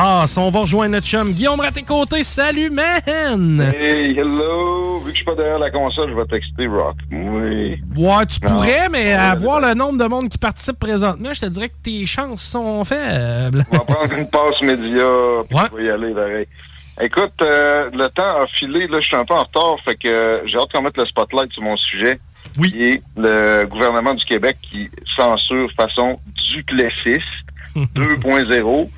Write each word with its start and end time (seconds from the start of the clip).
Ah, 0.00 0.24
si 0.28 0.38
on 0.38 0.48
va 0.50 0.60
rejoindre 0.60 0.92
notre 0.92 1.06
chum 1.08 1.32
Guillaume 1.32 1.58
Raté-Côté. 1.58 2.22
Salut, 2.22 2.70
man! 2.70 3.72
Hey, 3.74 4.16
hello! 4.16 5.00
Vu 5.00 5.06
que 5.06 5.10
je 5.10 5.14
suis 5.16 5.24
pas 5.24 5.34
derrière 5.34 5.58
la 5.58 5.70
console, 5.72 6.10
je 6.10 6.14
vais 6.14 6.26
texter 6.26 6.66
Rock. 6.68 6.94
Oui. 7.10 7.80
Ouais, 7.96 8.26
tu 8.26 8.38
Non. 8.44 8.52
pourrais, 8.52 8.88
mais 8.90 9.12
à 9.14 9.34
Ouais, 9.34 9.40
voir 9.40 9.60
le 9.60 9.74
nombre 9.74 9.98
de 9.98 10.04
monde 10.08 10.28
qui 10.28 10.38
participe 10.38 10.78
présentement, 10.78 11.30
je 11.32 11.40
te 11.40 11.46
dirais 11.46 11.68
que 11.70 11.74
tes 11.82 12.06
chances 12.06 12.42
sont 12.42 12.84
faibles. 12.84 13.64
On 13.72 13.78
va 13.78 13.84
prendre 13.84 14.12
une 14.12 14.28
passe 14.28 14.62
média, 14.62 15.04
puis 15.48 15.58
je 15.72 15.76
vais 15.76 15.84
y 15.86 15.90
aller 15.90 16.14
pareil. 16.14 16.46
Écoute, 17.00 17.32
euh, 17.42 17.90
le 17.92 18.06
temps 18.08 18.40
a 18.42 18.46
filé, 18.46 18.86
là, 18.86 19.00
je 19.00 19.06
suis 19.06 19.16
un 19.16 19.24
peu 19.24 19.34
en 19.34 19.42
retard, 19.44 19.76
fait 19.84 19.96
que 19.96 20.08
euh, 20.08 20.46
j'ai 20.46 20.58
hâte 20.58 20.70
qu'on 20.72 20.82
mette 20.82 20.96
le 20.96 21.06
spotlight 21.06 21.52
sur 21.52 21.62
mon 21.62 21.76
sujet. 21.76 22.20
Oui. 22.56 22.70
Qui 22.70 22.82
est 22.84 23.02
le 23.16 23.64
gouvernement 23.66 24.14
du 24.14 24.24
Québec 24.24 24.56
qui 24.62 24.88
censure 25.16 25.68
façon 25.76 26.16
duplessiste 26.52 27.22
2.0, 27.76 28.88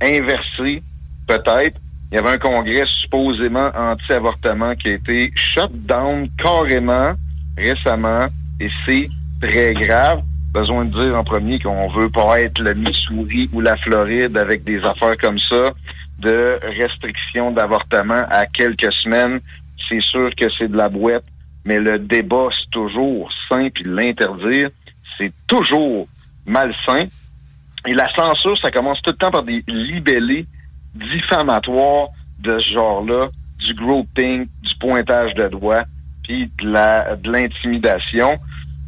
inversé, 0.00 0.82
peut-être. 1.26 1.78
Il 2.10 2.16
y 2.16 2.18
avait 2.18 2.30
un 2.30 2.38
congrès 2.38 2.86
supposément 2.86 3.70
anti-avortement 3.74 4.74
qui 4.74 4.88
a 4.88 4.94
été 4.94 5.32
shut 5.36 5.70
down 5.86 6.28
carrément 6.38 7.14
récemment 7.56 8.26
et 8.58 8.68
c'est 8.84 9.08
très 9.40 9.74
grave. 9.74 10.22
Besoin 10.52 10.84
de 10.84 11.00
dire 11.00 11.16
en 11.16 11.22
premier 11.22 11.60
qu'on 11.60 11.88
veut 11.88 12.10
pas 12.10 12.40
être 12.40 12.60
le 12.60 12.74
Missouri 12.74 13.48
ou 13.52 13.60
la 13.60 13.76
Floride 13.76 14.36
avec 14.36 14.64
des 14.64 14.80
affaires 14.80 15.16
comme 15.18 15.38
ça 15.38 15.72
de 16.18 16.58
restriction 16.76 17.52
d'avortement 17.52 18.22
à 18.30 18.46
quelques 18.46 18.92
semaines. 18.92 19.40
C'est 19.88 20.02
sûr 20.02 20.30
que 20.36 20.46
c'est 20.58 20.68
de 20.68 20.76
la 20.76 20.88
boîte, 20.88 21.24
mais 21.64 21.78
le 21.78 21.98
débat, 21.98 22.48
c'est 22.52 22.70
toujours 22.70 23.30
sain, 23.48 23.68
puis 23.72 23.84
l'interdire, 23.86 24.70
c'est 25.16 25.32
toujours 25.46 26.08
malsain. 26.46 27.06
Et 27.86 27.94
la 27.94 28.06
censure, 28.14 28.56
ça 28.58 28.70
commence 28.70 29.00
tout 29.02 29.10
le 29.12 29.16
temps 29.16 29.30
par 29.30 29.42
des 29.42 29.64
libellés 29.66 30.46
diffamatoires 30.94 32.08
de 32.40 32.58
ce 32.58 32.74
genre-là, 32.74 33.28
du 33.58 33.74
groping, 33.74 34.46
du 34.62 34.74
pointage 34.78 35.34
de 35.34 35.48
doigts, 35.48 35.84
puis 36.24 36.50
de 36.62 37.30
l'intimidation. 37.30 38.38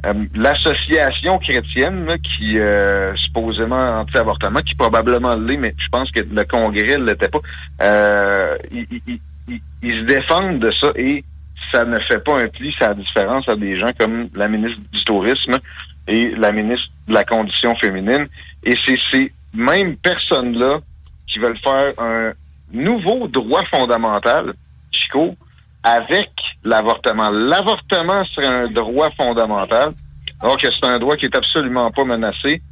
Euh, 0.07 0.15
L'association 0.35 1.39
chrétienne, 1.39 2.07
là, 2.07 2.17
qui 2.19 2.59
euh, 2.59 3.15
supposément 3.17 4.01
anti-avortement, 4.01 4.61
qui 4.61 4.75
probablement 4.75 5.37
l'est, 5.37 5.57
mais 5.59 5.75
je 5.79 5.89
pense 5.91 6.11
que 6.11 6.21
le 6.21 6.45
Congrès 6.45 6.97
ne 6.99 7.05
l'était 7.05 7.29
pas, 7.29 7.39
euh, 7.83 8.57
ils, 8.73 8.87
ils- 9.07 9.21
ils- 9.49 9.61
ils 9.83 10.01
se 10.01 10.05
défendent 10.07 10.59
de 10.59 10.71
ça 10.73 10.89
et 10.97 11.25
ça 11.71 11.85
ne 11.85 11.99
fait 12.01 12.19
pas 12.25 12.41
un 12.41 12.49
pli, 12.49 12.75
ça 12.79 12.91
a 12.91 12.95
différence 12.95 13.49
à 13.49 13.55
des 13.55 13.79
gens 13.79 13.91
comme 13.99 14.29
la 14.35 14.49
ministre 14.49 14.81
du 14.93 15.05
Tourisme 15.05 15.59
et 16.07 16.31
la 16.31 16.53
ministre 16.53 16.89
de 17.09 17.15
la 17.15 17.25
Condition 17.25 17.75
féminine. 17.77 18.27
Et 18.65 18.75
c'est 18.87 18.99
ces 19.11 19.33
mêmes 19.55 19.97
personnes-là 19.97 20.81
qui 21.27 21.39
veulent 21.39 21.59
faire 21.59 21.93
un 21.99 22.33
nouveau 22.73 23.29
droit 23.29 23.65
fondamental, 23.67 24.55
Chico, 24.91 25.37
avec 25.83 26.31
l'avortement. 26.65 27.31
L'avortement 27.31 28.25
serait 28.27 28.47
un 28.47 28.69
droit 28.69 29.11
fondamental, 29.11 29.93
alors 30.41 30.57
que 30.57 30.69
c'est 30.71 30.87
un 30.87 30.99
droit 30.99 31.17
qui 31.17 31.27
est 31.27 31.37
absolument 31.37 31.91
pas 31.91 32.05
menacé. 32.05 32.63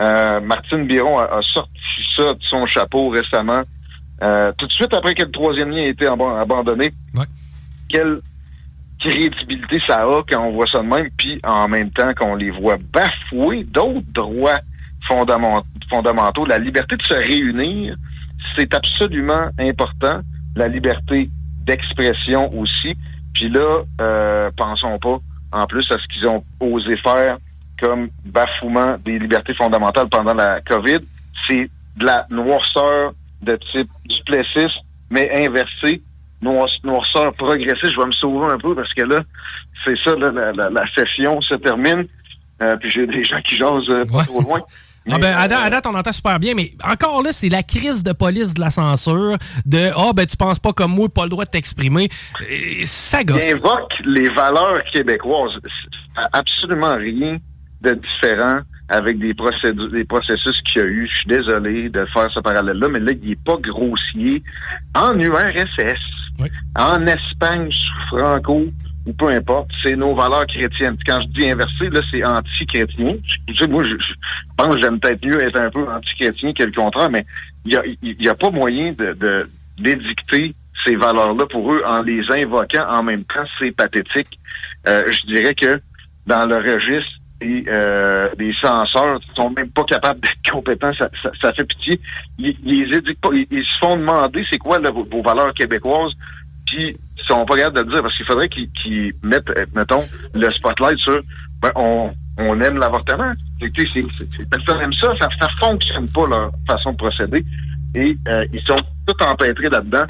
Euh, 0.00 0.40
Martine 0.40 0.86
Biron 0.86 1.18
a, 1.18 1.24
a 1.24 1.42
sorti 1.42 1.70
ça 2.16 2.34
de 2.34 2.42
son 2.42 2.66
chapeau 2.66 3.10
récemment, 3.10 3.62
euh, 4.22 4.52
tout 4.56 4.66
de 4.66 4.72
suite 4.72 4.94
après 4.94 5.14
que 5.14 5.24
le 5.24 5.30
troisième 5.30 5.70
lien 5.70 5.82
a 5.82 5.88
été 5.88 6.06
abandonné. 6.06 6.92
Quelle 7.88 8.20
crédibilité 9.00 9.78
ça 9.86 10.02
a 10.02 10.22
quand 10.28 10.44
on 10.44 10.52
voit 10.52 10.66
ça 10.66 10.78
de 10.78 10.86
même, 10.86 11.08
puis 11.16 11.40
en 11.44 11.68
même 11.68 11.90
temps 11.90 12.12
qu'on 12.14 12.34
les 12.34 12.50
voit 12.50 12.76
bafouer 12.92 13.64
d'autres 13.64 14.06
droits 14.12 14.60
fondament- 15.08 15.64
fondamentaux. 15.88 16.44
La 16.46 16.58
liberté 16.58 16.96
de 16.96 17.02
se 17.02 17.14
réunir, 17.14 17.96
c'est 18.56 18.72
absolument 18.74 19.50
important. 19.58 20.20
La 20.56 20.68
liberté 20.68 21.30
d'expression 21.64 22.52
aussi. 22.58 22.94
Puis 23.34 23.48
là, 23.48 23.82
euh, 24.00 24.50
pensons 24.56 24.98
pas 24.98 25.18
en 25.52 25.66
plus 25.66 25.86
à 25.90 25.96
ce 25.98 26.06
qu'ils 26.08 26.26
ont 26.26 26.44
osé 26.60 26.96
faire 26.98 27.38
comme 27.80 28.10
bafouement 28.24 28.96
des 29.04 29.18
libertés 29.18 29.54
fondamentales 29.54 30.08
pendant 30.08 30.34
la 30.34 30.60
COVID. 30.60 30.98
C'est 31.48 31.70
de 31.96 32.06
la 32.06 32.26
noirceur 32.30 33.12
de 33.42 33.58
type 33.72 33.88
duplessiste, 34.04 34.78
mais 35.10 35.46
inversée. 35.46 36.02
Noir- 36.42 36.68
noirceur 36.84 37.32
progressiste. 37.34 37.92
Je 37.92 38.00
vais 38.00 38.06
me 38.06 38.12
sauver 38.12 38.52
un 38.52 38.58
peu 38.58 38.74
parce 38.74 38.92
que 38.94 39.02
là, 39.02 39.20
c'est 39.84 39.96
ça, 40.04 40.14
là, 40.16 40.30
la, 40.32 40.52
la- 40.52 40.70
la 40.70 40.84
session 40.94 41.40
se 41.42 41.54
termine. 41.54 42.06
Euh, 42.62 42.76
puis 42.76 42.90
j'ai 42.90 43.06
des 43.06 43.24
gens 43.24 43.40
qui 43.42 43.56
jasent 43.56 43.88
euh, 43.90 44.04
pas 44.10 44.24
trop 44.24 44.40
loin. 44.40 44.60
Ah 45.10 45.16
ben, 45.18 45.34
à, 45.34 45.48
date, 45.48 45.60
à 45.64 45.70
date, 45.70 45.86
on 45.86 45.94
entend 45.94 46.12
super 46.12 46.38
bien, 46.38 46.52
mais 46.54 46.72
encore 46.84 47.22
là, 47.22 47.32
c'est 47.32 47.48
la 47.48 47.62
crise 47.62 48.02
de 48.04 48.12
police 48.12 48.52
de 48.52 48.60
la 48.60 48.68
censure, 48.68 49.38
de 49.64 49.88
«Ah, 49.96 50.12
ben, 50.14 50.26
tu 50.26 50.36
penses 50.36 50.58
pas 50.58 50.74
comme 50.74 50.92
moi, 50.92 51.08
pas 51.08 51.22
le 51.22 51.30
droit 51.30 51.46
de 51.46 51.50
t'exprimer. 51.50 52.10
Et 52.50 52.84
Ça 52.84 53.24
gosse. 53.24 53.40
Il 53.42 53.54
invoque 53.56 53.90
les 54.04 54.28
valeurs 54.28 54.78
québécoises. 54.92 55.52
Absolument 56.34 56.94
rien 56.96 57.38
de 57.80 57.92
différent 57.92 58.58
avec 58.90 59.18
des 59.18 59.34
procédures, 59.34 59.90
des 59.90 60.04
processus 60.04 60.60
qu'il 60.62 60.82
y 60.82 60.84
a 60.84 60.88
eu. 60.88 61.08
Je 61.08 61.18
suis 61.18 61.28
désolé 61.28 61.88
de 61.88 62.04
faire 62.06 62.30
ce 62.32 62.40
parallèle-là, 62.40 62.88
mais 62.88 62.98
là, 63.00 63.12
il 63.22 63.30
est 63.30 63.44
pas 63.44 63.56
grossier. 63.56 64.42
En 64.94 65.18
URSS, 65.18 66.00
en 66.76 67.06
Espagne 67.06 67.70
sous 67.70 68.16
Franco, 68.16 68.66
ou 69.06 69.12
peu 69.14 69.28
importe, 69.28 69.70
c'est 69.82 69.96
nos 69.96 70.14
valeurs 70.14 70.46
chrétiennes. 70.46 70.96
Quand 71.06 71.20
je 71.22 71.28
dis 71.28 71.50
inversé, 71.50 71.88
là, 71.88 72.00
c'est 72.10 72.24
anti-chrétien. 72.24 73.16
Moi, 73.68 73.84
je, 73.84 73.90
je 73.90 74.14
pense 74.56 74.74
que 74.74 74.80
j'aime 74.80 75.00
peut-être 75.00 75.24
mieux 75.24 75.42
être 75.42 75.58
un 75.58 75.70
peu 75.70 75.88
anti-chrétien 75.88 76.52
que 76.52 76.64
le 76.64 76.72
contraire, 76.72 77.10
mais 77.10 77.24
il 77.64 77.72
y 77.72 77.76
a, 77.76 77.82
y 78.02 78.28
a 78.28 78.34
pas 78.34 78.50
moyen 78.50 78.92
de, 78.92 79.12
de 79.14 79.48
d'édicter 79.78 80.54
ces 80.84 80.96
valeurs-là 80.96 81.46
pour 81.46 81.72
eux 81.72 81.82
en 81.86 82.02
les 82.02 82.22
invoquant 82.30 82.86
en 82.88 83.02
même 83.02 83.24
temps. 83.24 83.44
C'est 83.58 83.70
pathétique. 83.70 84.38
Euh, 84.86 85.10
je 85.10 85.26
dirais 85.26 85.54
que 85.54 85.80
dans 86.26 86.46
le 86.46 86.56
registre 86.56 87.19
euh, 87.42 88.28
des 88.36 88.52
censeurs 88.60 89.18
qui 89.20 89.30
sont 89.34 89.50
même 89.50 89.70
pas 89.70 89.84
capables 89.84 90.20
d'être 90.20 90.50
compétents, 90.50 90.92
ça, 90.94 91.08
ça, 91.22 91.30
ça 91.40 91.52
fait 91.52 91.64
pitié. 91.64 92.00
Ils, 92.38 92.56
ils 92.64 92.94
éduquent 92.94 93.20
pas. 93.20 93.30
Ils, 93.32 93.46
ils 93.50 93.64
se 93.64 93.78
font 93.78 93.96
demander 93.96 94.44
c'est 94.50 94.58
quoi 94.58 94.78
vos, 94.78 95.22
valeurs 95.22 95.54
québécoises, 95.54 96.12
puis 96.66 96.96
ils 97.18 97.24
sont 97.24 97.44
pas 97.46 97.56
capables 97.56 97.76
de 97.76 97.82
le 97.82 97.92
dire 97.92 98.02
parce 98.02 98.16
qu'il 98.16 98.26
faudrait 98.26 98.48
qu'ils 98.48 99.14
mettent, 99.22 99.50
euh, 99.50 99.66
mettons, 99.74 100.02
le 100.34 100.50
spotlight 100.50 100.98
sur 100.98 101.20
ben, 101.60 101.70
on, 101.76 102.10
on 102.38 102.60
aime 102.60 102.78
l'avortement. 102.78 103.32
Personne 103.60 104.80
aime 104.80 104.92
ça, 104.92 105.12
ça, 105.20 105.28
ça 105.38 105.48
fonctionne 105.60 106.08
pas 106.08 106.26
leur 106.26 106.50
façon 106.66 106.92
de 106.92 106.96
procéder. 106.96 107.44
Et 107.94 108.16
euh, 108.28 108.46
ils 108.52 108.62
sont 108.62 108.76
tout 109.06 109.24
empêtrés 109.24 109.68
là-dedans. 109.68 110.04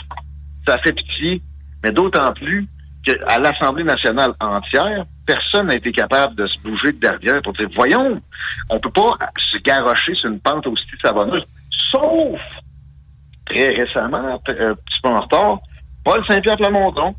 Ça 0.66 0.78
fait 0.78 0.92
pitié, 0.92 1.42
mais 1.82 1.90
d'autant 1.90 2.32
plus 2.32 2.66
qu'à 3.04 3.38
l'Assemblée 3.38 3.84
nationale 3.84 4.32
entière, 4.40 5.06
personne 5.30 5.68
n'a 5.68 5.76
été 5.76 5.92
capable 5.92 6.34
de 6.34 6.46
se 6.48 6.58
bouger 6.60 6.90
de 6.92 6.98
derrière 6.98 7.40
pour 7.42 7.52
dire 7.52 7.68
voyons, 7.74 8.20
on 8.68 8.80
peut 8.80 8.90
pas 8.90 9.12
se 9.38 9.58
garrocher 9.58 10.14
sur 10.14 10.28
une 10.28 10.40
pente 10.40 10.66
aussi 10.66 10.84
savonneuse, 11.00 11.44
sauf 11.70 12.40
très 13.46 13.68
récemment, 13.70 14.34
un 14.34 14.38
petit 14.38 15.00
peu 15.02 15.08
en 15.08 15.20
retard, 15.20 15.58
Paul 16.04 16.24
Saint-Pierre 16.26 16.56
Plamondon, 16.56 17.14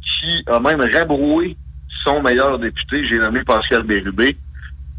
qui 0.00 0.44
a 0.46 0.60
même 0.60 0.80
rabroué 0.92 1.56
son 2.04 2.22
meilleur 2.22 2.56
député, 2.58 3.02
j'ai 3.02 3.18
nommé 3.18 3.42
Pascal 3.42 3.82
Bérubé, 3.82 4.36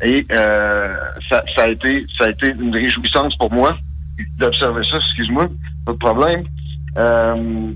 Et 0.01 0.25
euh, 0.31 0.95
ça, 1.29 1.43
a 1.57 1.67
été, 1.69 2.05
ça 2.17 2.25
a 2.25 2.29
été 2.31 2.49
une 2.49 2.73
réjouissance 2.73 3.35
pour 3.37 3.51
moi 3.51 3.77
d'observer 4.39 4.83
ça, 4.83 4.97
excuse-moi, 4.97 5.47
pas 5.85 5.93
de 5.93 5.97
problème. 5.97 6.43
Euh, 6.97 7.71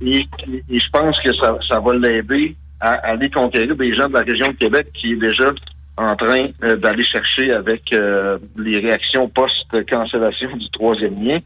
et, 0.00 0.26
et, 0.70 0.78
je 0.78 0.90
pense 0.90 1.18
que 1.20 1.34
ça, 1.34 1.58
ça 1.68 1.80
va 1.80 1.94
l'aider 1.94 2.56
à, 2.84 2.92
aller 3.12 3.30
conquérir 3.30 3.74
des 3.74 3.92
gens 3.94 4.08
de 4.08 4.14
la 4.14 4.20
région 4.20 4.48
de 4.48 4.52
Québec 4.52 4.88
qui 4.92 5.12
est 5.12 5.16
déjà 5.16 5.50
en 5.96 6.14
train 6.16 6.48
euh, 6.62 6.76
d'aller 6.76 7.04
chercher 7.04 7.52
avec 7.52 7.92
euh, 7.92 8.38
les 8.58 8.78
réactions 8.78 9.28
post-cancellation 9.28 10.56
du 10.56 10.68
troisième 10.70 11.22
lien. 11.24 11.38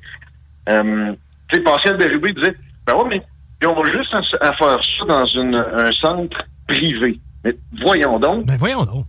Euh, 0.68 1.12
tu 1.48 1.56
sais, 1.56 1.62
Pascal 1.62 1.96
Bérubé 1.96 2.32
disait, 2.32 2.56
ben 2.86 2.94
ouais, 2.96 3.08
mais 3.60 3.66
on 3.66 3.74
va 3.74 3.92
juste 3.92 4.12
à, 4.14 4.52
faire 4.52 4.80
ça 4.98 5.04
dans 5.06 5.26
une, 5.26 5.54
un 5.54 5.92
centre 5.92 6.38
privé. 6.66 7.20
Mais 7.44 7.56
voyons 7.84 8.18
donc. 8.18 8.46
Ben 8.46 8.56
voyons 8.56 8.84
donc. 8.84 9.04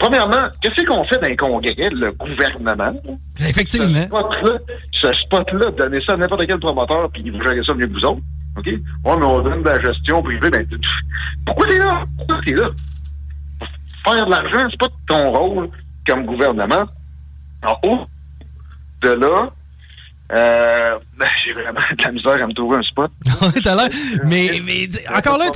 Premièrement, 0.00 0.48
qu'est-ce 0.60 0.84
qu'on 0.84 1.04
fait 1.04 1.18
dans 1.20 1.28
un 1.28 1.36
congrès, 1.36 1.88
le 1.90 2.10
gouvernement? 2.12 2.92
Effectivement. 3.38 4.08
Ce 4.90 5.12
spot-là, 5.12 5.70
donner 5.70 6.00
ça 6.04 6.14
à 6.14 6.16
n'importe 6.16 6.44
quel 6.46 6.58
promoteur, 6.58 7.08
puis 7.12 7.30
vous 7.30 7.40
gérez 7.40 7.62
ça 7.64 7.72
mieux 7.72 7.86
que 7.86 7.92
vous 7.92 8.04
autres. 8.04 8.22
OK? 8.56 8.66
Ouais, 8.66 8.80
mais 9.04 9.24
on 9.24 9.42
donne 9.42 9.62
de 9.62 9.68
la 9.68 9.80
gestion 9.80 10.22
privée. 10.22 10.50
Ben, 10.50 10.66
pourquoi 11.46 11.66
t'es 11.66 11.78
là? 11.78 12.04
Pourquoi 12.16 12.40
t'es 12.44 12.54
là? 12.54 12.70
Faire 14.04 14.26
de 14.26 14.30
l'argent, 14.30 14.68
c'est 14.70 14.80
pas 14.80 14.88
ton 15.08 15.30
rôle 15.32 15.70
comme 16.06 16.26
gouvernement. 16.26 16.84
En 17.66 17.78
haut 17.88 18.06
de 19.00 19.08
là, 19.08 19.50
euh, 20.32 20.98
ben, 21.18 21.28
j'ai 21.44 21.52
vraiment 21.52 21.80
de 21.80 22.02
la 22.02 22.12
misère 22.12 22.42
à 22.42 22.46
me 22.46 22.52
trouver 22.54 22.78
un 22.78 22.82
spot. 22.82 23.10
T'as 23.62 23.74
l'air. 23.74 23.88
Mais, 24.24 24.60
mais 24.64 24.88
encore 25.14 25.38
là, 25.38 25.46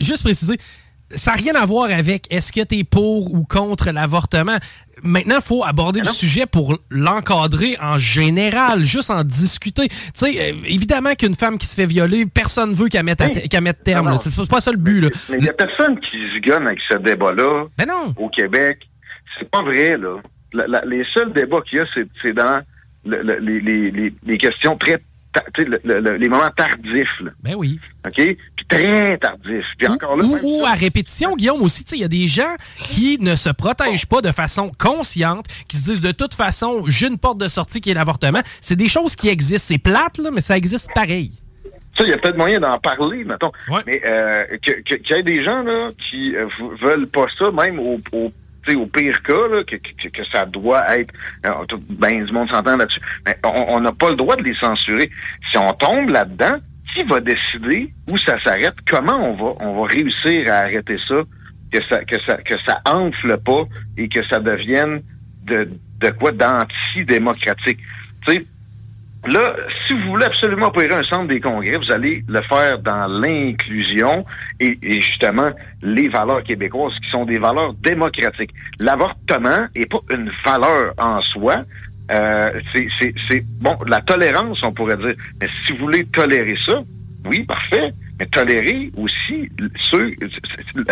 juste 0.00 0.22
préciser, 0.22 0.58
ça 1.10 1.32
n'a 1.32 1.36
rien 1.36 1.54
à 1.54 1.64
voir 1.64 1.90
avec 1.90 2.32
est-ce 2.32 2.52
que 2.52 2.62
tu 2.64 2.78
es 2.78 2.84
pour 2.84 3.32
ou 3.32 3.44
contre 3.44 3.90
l'avortement. 3.90 4.56
Maintenant, 5.02 5.36
il 5.36 5.42
faut 5.42 5.62
aborder 5.62 6.00
le 6.00 6.06
sujet 6.06 6.46
pour 6.46 6.78
l'encadrer 6.90 7.76
en 7.80 7.98
général, 7.98 8.84
juste 8.84 9.10
en 9.10 9.24
discuter. 9.24 9.88
Tu 9.88 9.96
sais, 10.14 10.52
euh, 10.52 10.56
évidemment 10.64 11.14
qu'une 11.14 11.34
femme 11.34 11.58
qui 11.58 11.66
se 11.66 11.74
fait 11.74 11.86
violer, 11.86 12.24
personne 12.24 12.70
ne 12.70 12.74
veut 12.74 12.88
qu'elle 12.88 13.04
mette, 13.04 13.20
mette 13.20 13.84
terme. 13.84 14.16
C'est 14.18 14.48
pas 14.48 14.60
ça 14.60 14.70
le 14.70 14.78
but. 14.78 15.12
Mais 15.28 15.36
il 15.36 15.42
n'y 15.42 15.48
a 15.50 15.52
personne 15.52 15.98
qui 15.98 16.16
se 16.16 16.40
gagne 16.40 16.66
avec 16.66 16.78
ce 16.90 16.96
débat-là 16.96 17.66
ben 17.76 17.86
au 18.16 18.28
Québec. 18.30 18.78
C'est 19.38 19.50
pas 19.50 19.62
vrai, 19.62 19.98
là. 19.98 20.16
les 20.86 21.04
seuls 21.12 21.32
débats 21.32 21.60
qu'il 21.60 21.78
y 21.78 21.82
a, 21.82 21.86
c'est 22.22 22.32
dans 22.32 22.60
les, 23.04 23.60
les, 23.60 24.12
les, 24.24 24.38
questions 24.38 24.76
très 24.76 24.98
les 25.84 26.28
moments 26.28 26.50
tardifs. 26.56 27.20
Là. 27.20 27.30
Ben 27.42 27.54
oui. 27.56 27.78
OK? 28.06 28.14
Puis 28.14 28.66
très 28.68 29.18
tardifs. 29.18 29.64
Puis 29.78 29.88
encore 29.88 30.16
là, 30.16 30.24
ou, 30.42 30.64
à 30.66 30.72
répétition, 30.72 31.34
Guillaume, 31.36 31.62
aussi, 31.62 31.84
il 31.92 32.00
y 32.00 32.04
a 32.04 32.08
des 32.08 32.26
gens 32.26 32.54
qui 32.78 33.18
ne 33.20 33.36
se 33.36 33.50
protègent 33.50 34.06
pas 34.06 34.20
de 34.20 34.32
façon 34.32 34.70
consciente, 34.78 35.46
qui 35.68 35.76
se 35.76 35.90
disent 35.90 36.00
de 36.00 36.12
toute 36.12 36.34
façon, 36.34 36.84
j'ai 36.86 37.08
une 37.08 37.18
porte 37.18 37.38
de 37.38 37.48
sortie 37.48 37.80
qui 37.80 37.90
est 37.90 37.94
l'avortement. 37.94 38.42
C'est 38.60 38.76
des 38.76 38.88
choses 38.88 39.16
qui 39.16 39.28
existent. 39.28 39.74
C'est 39.74 39.78
plate, 39.78 40.18
là, 40.18 40.30
mais 40.30 40.40
ça 40.40 40.56
existe 40.56 40.90
pareil. 40.94 41.32
Ça, 41.96 42.04
il 42.04 42.10
y 42.10 42.12
a 42.12 42.18
peut-être 42.18 42.36
moyen 42.36 42.60
d'en 42.60 42.78
parler, 42.78 43.24
mettons. 43.24 43.52
Mais 43.86 44.02
euh, 44.08 44.44
qu'il 44.62 44.82
que, 44.84 45.14
y 45.14 45.18
ait 45.18 45.22
des 45.22 45.42
gens 45.42 45.62
là, 45.62 45.90
qui 46.10 46.36
euh, 46.36 46.46
veulent 46.80 47.08
pas 47.08 47.24
ça, 47.38 47.50
même 47.50 47.78
au, 47.78 47.98
au 48.12 48.32
au 48.74 48.86
pire 48.86 49.22
cas, 49.22 49.48
là, 49.48 49.62
que, 49.64 49.76
que, 49.76 50.08
que, 50.08 50.24
ça 50.32 50.44
doit 50.46 50.98
être... 50.98 51.12
Euh, 51.44 51.64
ben, 51.90 52.24
du 52.24 52.32
monde 52.32 52.50
s'entend 52.50 52.76
là-dessus. 52.76 53.00
Mais 53.24 53.36
on 53.44 53.80
n'a 53.80 53.92
pas 53.92 54.10
le 54.10 54.16
droit 54.16 54.36
de 54.36 54.42
les 54.42 54.54
censurer. 54.54 55.10
Si 55.50 55.58
on 55.58 55.72
tombe 55.74 56.08
là-dedans, 56.08 56.58
qui 56.96 57.02
va 57.04 57.20
décider 57.20 57.92
où 58.08 58.16
ça 58.18 58.40
s'arrête? 58.42 58.74
Comment 58.88 59.30
on 59.30 59.34
va 59.34 59.64
on 59.64 59.80
va 59.80 59.86
réussir 59.86 60.50
à 60.50 60.58
arrêter 60.60 60.96
ça? 61.06 61.22
Que 61.70 61.78
ça 61.88 62.04
que 62.04 62.16
ça 62.22 62.36
que 62.38 62.54
ça 62.66 62.80
enfle 62.86 63.36
pas 63.38 63.64
et 63.98 64.08
que 64.08 64.26
ça 64.28 64.40
devienne 64.40 65.02
de, 65.44 65.68
de 66.00 66.10
quoi 66.10 66.32
d'anti-démocratique? 66.32 67.78
Tu 68.26 68.32
sais, 68.32 68.46
Là, 69.26 69.56
si 69.86 69.92
vous 69.92 70.10
voulez 70.10 70.24
absolument 70.24 70.66
opérer 70.66 70.94
un 70.94 71.02
centre 71.02 71.26
des 71.26 71.40
congrès, 71.40 71.76
vous 71.76 71.90
allez 71.90 72.24
le 72.28 72.40
faire 72.42 72.78
dans 72.78 73.06
l'inclusion 73.06 74.24
et, 74.60 74.78
justement 75.00 75.50
les 75.82 76.08
valeurs 76.08 76.44
québécoises 76.44 76.94
qui 77.02 77.10
sont 77.10 77.24
des 77.24 77.38
valeurs 77.38 77.74
démocratiques. 77.74 78.52
L'avortement 78.78 79.66
est 79.74 79.90
pas 79.90 80.00
une 80.10 80.30
valeur 80.44 80.94
en 80.98 81.20
soi. 81.22 81.64
Euh, 82.12 82.60
c'est 82.72 83.44
bon 83.60 83.76
la 83.86 84.00
tolérance, 84.00 84.60
on 84.62 84.72
pourrait 84.72 84.96
dire. 84.96 85.14
Mais 85.40 85.48
si 85.64 85.72
vous 85.72 85.78
voulez 85.86 86.04
tolérer 86.04 86.56
ça, 86.64 86.80
oui, 87.24 87.44
parfait. 87.44 87.92
Mais 88.18 88.26
tolérer 88.26 88.90
aussi 88.96 89.50
ceux. 89.90 90.14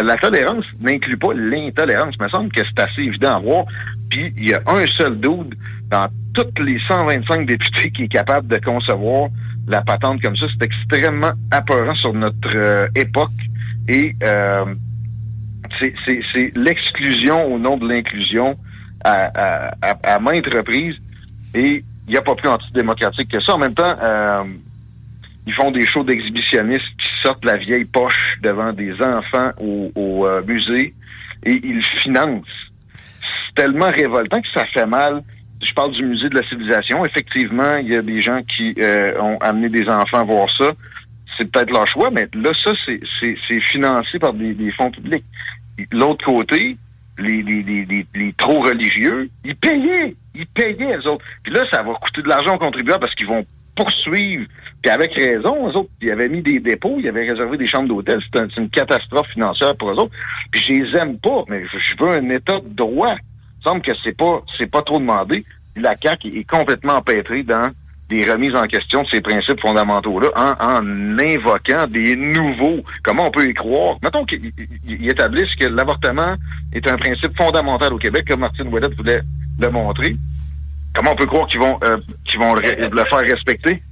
La 0.03 0.17
tolérance 0.17 0.65
n'inclut 0.81 1.17
pas 1.17 1.33
l'intolérance. 1.35 2.15
Il 2.19 2.25
me 2.25 2.29
semble 2.29 2.53
que 2.53 2.61
c'est 2.67 2.83
assez 2.83 3.03
évident 3.03 3.37
à 3.37 3.39
voir. 3.39 3.65
Puis 4.11 4.33
il 4.37 4.51
y 4.51 4.55
a 4.55 4.61
un 4.67 4.87
seul 4.87 5.19
doute 5.19 5.55
dans 5.91 6.09
tous 6.35 6.63
les 6.63 6.79
125 6.87 7.47
députés 7.47 7.91
qui 7.91 8.05
est 8.05 8.09
capable 8.09 8.49
de 8.49 8.59
concevoir 8.59 9.31
la 9.67 9.83
patente 9.83 10.21
comme 10.23 10.37
ça. 10.37 10.47
C'est 10.53 10.67
extrêmement 10.67 11.33
apeurant 11.51 11.95
sur 11.95 12.13
notre 12.13 12.55
euh, 12.55 12.89
époque. 12.95 13.31
Et 13.89 14.15
euh, 14.23 14.75
c'est 15.81 16.53
l'exclusion 16.57 17.53
au 17.53 17.59
nom 17.59 17.77
de 17.77 17.89
l'inclusion 17.89 18.57
à, 19.03 19.73
à, 19.83 20.15
à, 20.15 20.19
maintes 20.19 20.53
reprises. 20.53 20.97
Et 21.55 21.85
il 22.07 22.11
n'y 22.11 22.17
a 22.17 22.23
pas 22.23 22.35
plus 22.35 22.49
antidémocratique 22.49 23.31
que 23.31 23.41
ça. 23.41 23.55
En 23.55 23.59
même 23.59 23.75
temps, 23.75 23.97
euh, 24.03 24.45
ils 25.47 25.55
font 25.55 25.71
des 25.71 25.85
shows 25.87 26.05
d'exhibitionnistes 26.05 26.83
sortent 27.25 27.45
la 27.45 27.57
vieille 27.57 27.85
poche 27.85 28.37
devant 28.43 28.73
des 28.73 28.93
enfants 29.01 29.51
au, 29.59 30.27
euh, 30.27 30.43
musée 30.47 30.95
et 31.45 31.61
ils 31.63 31.85
financent. 31.85 32.47
C'est 32.93 33.63
tellement 33.63 33.89
révoltant 33.89 34.41
que 34.41 34.49
ça 34.53 34.65
fait 34.67 34.87
mal. 34.87 35.23
Je 35.63 35.73
parle 35.73 35.93
du 35.93 36.05
musée 36.05 36.29
de 36.29 36.35
la 36.35 36.47
civilisation. 36.49 37.05
Effectivement, 37.05 37.77
il 37.77 37.89
y 37.89 37.97
a 37.97 38.03
des 38.03 38.21
gens 38.21 38.43
qui 38.43 38.75
euh, 38.79 39.19
ont 39.21 39.39
amené 39.39 39.69
des 39.69 39.89
enfants 39.89 40.25
voir 40.25 40.51
ça. 40.51 40.73
C'est 41.39 41.51
peut-être 41.51 41.71
leur 41.71 41.87
choix, 41.87 42.11
mais 42.11 42.29
là, 42.35 42.51
ça, 42.63 42.71
c'est 42.87 43.61
financé 43.61 44.19
par 44.19 44.35
des, 44.35 44.71
fonds 44.77 44.91
publics. 44.91 45.25
L'autre 45.91 46.25
côté, 46.25 46.77
les, 47.19 48.35
trop 48.37 48.61
religieux, 48.61 49.29
ils 49.45 49.57
payaient. 49.57 50.15
Ils 50.35 50.47
payaient, 50.47 50.97
eux 50.97 51.09
autres. 51.09 51.25
Puis 51.43 51.53
là, 51.53 51.65
ça 51.73 51.83
va 51.83 51.95
coûter 51.95 52.23
de 52.23 52.29
l'argent 52.29 52.55
aux 52.55 52.59
contribuables 52.59 53.01
parce 53.01 53.15
qu'ils 53.15 53.27
vont 53.27 53.45
poursuivre. 53.75 54.47
Puis 54.83 54.91
avec 54.91 55.15
raison, 55.15 55.69
eux 55.69 55.77
autres, 55.77 55.91
ils 56.01 56.11
avaient 56.11 56.29
mis 56.29 56.43
des 56.43 56.61
dépôts, 56.61 56.97
ils 56.99 57.09
avaient 57.09 57.29
réservé 57.29 57.57
des 57.57 57.67
chambres 57.67 57.89
d'hôtel. 57.89 58.21
C'est 58.33 58.57
une 58.57 58.71
catastrophe 58.71 59.29
financière 59.29 59.77
pour 59.77 59.91
eux 59.91 59.97
autres. 59.97 60.15
Puis 60.51 60.61
je 60.61 60.73
les 60.73 60.99
aime 60.99 61.19
pas, 61.19 61.45
mais 61.49 61.65
je 61.67 62.05
veux 62.05 62.11
un 62.11 62.31
état 62.31 62.61
de 62.61 62.75
droit. 62.75 63.15
Il 63.61 63.63
semble 63.65 63.83
que 63.83 63.93
c'est 64.03 64.17
pas 64.17 64.43
c'est 64.59 64.71
pas 64.71 64.83
trop 64.83 64.99
demandé. 64.99 65.45
La 65.77 65.97
CAQ 65.97 66.39
est 66.39 66.49
complètement 66.49 66.97
empêtrée 66.97 67.43
dans 67.43 67.71
des 68.09 68.31
remises 68.31 68.55
en 68.55 68.67
question 68.67 69.03
de 69.03 69.09
ces 69.09 69.21
principes 69.21 69.61
fondamentaux-là 69.61 70.29
en, 70.37 71.19
invoquant 71.19 71.87
des 71.87 72.15
nouveaux. 72.17 72.83
Comment 73.03 73.29
on 73.29 73.31
peut 73.31 73.49
y 73.49 73.55
croire? 73.55 73.97
Mettons 74.03 74.25
qu'ils 74.25 74.53
établissent 75.09 75.55
que 75.57 75.67
l'avortement 75.67 76.35
est 76.73 76.87
un 76.87 76.97
principe 76.97 77.37
fondamental 77.37 77.93
au 77.95 77.99
Québec, 77.99 78.27
comme 78.29 78.41
Martine 78.41 78.69
Ouellette 78.69 78.95
voulait 78.95 79.21
le 79.59 79.71
montrer. 79.71 80.17
Comment 80.95 81.13
on 81.13 81.17
peut 81.17 81.27
croire 81.27 81.47
qu'ils 81.49 81.61
vont, 81.61 81.79
euh, 81.83 81.97
qu'ils 82.25 82.39
vont 82.39 82.55
le, 82.55 82.63
faire 82.63 83.19
respecter? 83.19 83.83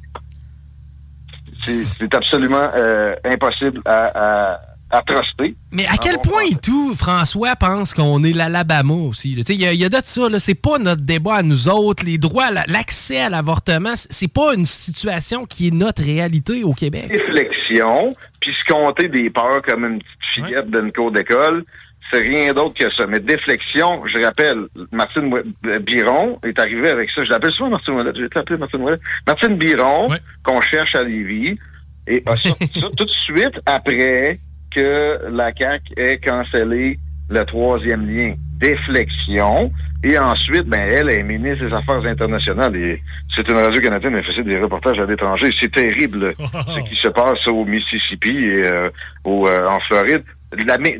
C'est 1.65 2.13
absolument 2.15 2.71
euh, 2.75 3.15
impossible 3.25 3.81
à, 3.85 4.59
à, 4.91 5.03
truster. 5.03 5.55
Mais 5.73 5.87
à 5.87 5.97
quel 5.97 6.19
point 6.19 6.51
tout, 6.61 6.95
François 6.95 7.57
pense 7.57 7.95
qu'on 7.95 8.23
est 8.25 8.33
l'Alabama 8.33 8.95
aussi? 8.95 9.33
Il 9.33 9.55
y, 9.55 9.77
y, 9.77 9.85
a 9.85 9.89
de 9.89 9.97
ça, 10.03 10.29
c'est 10.39 10.55
pas 10.55 10.79
notre 10.79 11.03
débat 11.03 11.37
à 11.37 11.43
nous 11.43 11.69
autres. 11.69 12.05
Les 12.05 12.19
droits, 12.19 12.51
l'accès 12.67 13.21
à 13.21 13.31
l'avortement, 13.31 13.95
c'est 13.95 14.33
pas 14.33 14.55
une 14.55 14.67
situation 14.67 15.45
qui 15.45 15.69
est 15.69 15.71
notre 15.71 16.03
réalité 16.03 16.63
au 16.63 16.73
Québec. 16.73 17.07
Réflexion, 17.11 18.15
puis 18.41 18.55
se 18.55 18.73
compter 18.73 19.09
des 19.09 19.31
peurs 19.31 19.63
comme 19.63 19.85
une 19.85 19.99
petite 19.99 20.47
fillette 20.47 20.71
d'une 20.71 20.93
cour 20.93 21.11
d'école, 21.11 21.65
c'est 22.12 22.21
rien 22.21 22.52
d'autre 22.52 22.75
que 22.75 22.92
ça. 22.95 23.07
Mais 23.07 23.19
déflexion, 23.19 24.02
je 24.07 24.23
rappelle, 24.23 24.66
Martine 24.90 25.33
Biron 25.81 26.38
est 26.45 26.59
arrivée 26.59 26.90
avec 26.90 27.11
ça. 27.11 27.23
Je 27.23 27.31
l'appelle 27.31 27.52
souvent 27.52 27.71
Martine 27.71 27.95
Ouellet. 27.95 28.12
Je 28.14 28.23
vais 28.23 28.28
t'appeler 28.28 28.59
Martine 28.59 28.83
Ouellet. 28.83 28.99
Martine 29.26 29.57
Biron, 29.57 30.09
qu'on 30.42 30.61
cherche 30.61 30.95
à 30.95 31.02
Lévis, 31.02 31.59
et 32.07 32.23
a 32.26 32.37
sorti 32.37 32.81
ça 32.81 32.88
tout 32.97 33.04
de 33.04 33.11
suite 33.11 33.59
après 33.66 34.38
que 34.75 35.19
la 35.31 35.52
CAQ 35.54 35.92
ait 35.97 36.19
cancellé 36.19 36.99
le 37.28 37.45
troisième 37.45 38.07
lien. 38.07 38.35
Déflexion. 38.59 39.73
Et 40.04 40.19
ensuite, 40.19 40.64
ben, 40.64 40.81
elle 40.81 41.11
est 41.11 41.23
ministre 41.23 41.64
des 41.66 41.73
Affaires 41.73 42.04
internationales 42.04 42.75
et 42.75 43.00
c'est 43.35 43.49
une 43.49 43.54
radio 43.54 43.81
canadienne, 43.81 44.16
elle 44.19 44.25
faisait 44.25 44.42
des 44.42 44.59
reportages 44.59 44.99
à 44.99 45.07
l'étranger. 45.07 45.50
C'est 45.59 45.73
terrible 45.73 46.35
ce 46.38 46.88
qui 46.88 46.97
se 46.97 47.09
passe 47.09 47.47
au 47.47 47.64
Mississippi 47.64 48.37
et 48.37 48.64
euh, 48.64 48.90
au, 49.25 49.47
euh, 49.47 49.66
en 49.69 49.78
Floride 49.81 50.25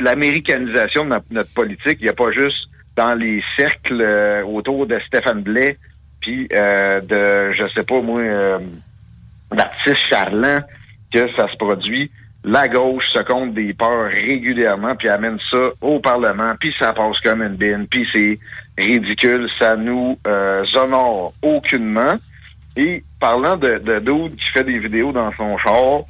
l'américanisation 0.01 1.05
de 1.05 1.15
notre, 1.31 1.55
politique, 1.55 1.99
il 2.01 2.05
n'y 2.05 2.11
a 2.11 2.15
pas 2.15 2.31
juste 2.33 2.69
dans 2.97 3.15
les 3.15 3.43
cercles 3.57 4.01
euh, 4.01 4.45
autour 4.45 4.87
de 4.87 4.99
Stéphane 5.07 5.43
Blais, 5.43 5.79
puis 6.21 6.49
euh, 6.53 7.01
de, 7.01 7.53
je 7.55 7.69
sais 7.75 7.83
pas 7.83 8.01
moi, 8.01 8.21
euh, 8.21 8.59
que 11.13 11.33
ça 11.35 11.49
se 11.51 11.57
produit. 11.57 12.11
la 12.45 12.69
gauche 12.69 13.09
se 13.13 13.21
compte 13.21 13.55
des 13.55 13.73
peurs 13.73 14.09
régulièrement, 14.11 14.97
puis 14.97 15.09
amène 15.09 15.39
ça 15.51 15.71
au 15.81 16.01
Parlement, 16.01 16.53
puis 16.59 16.75
ça 16.79 16.93
passe 16.93 17.21
comme 17.21 17.43
une 17.43 17.57
bine, 17.57 17.87
puis 17.89 18.07
c'est 18.13 18.39
ridicule, 18.79 19.49
ça 19.59 19.77
nous 19.77 20.19
euh, 20.27 20.65
honore 20.75 21.33
aucunement. 21.43 22.15
Et 22.77 23.05
parlant 23.21 23.57
de, 23.57 23.79
de 23.79 24.29
qui 24.29 24.51
fait 24.53 24.65
des 24.65 24.79
vidéos 24.79 25.13
dans 25.13 25.31
son 25.35 25.59
char, 25.59 26.05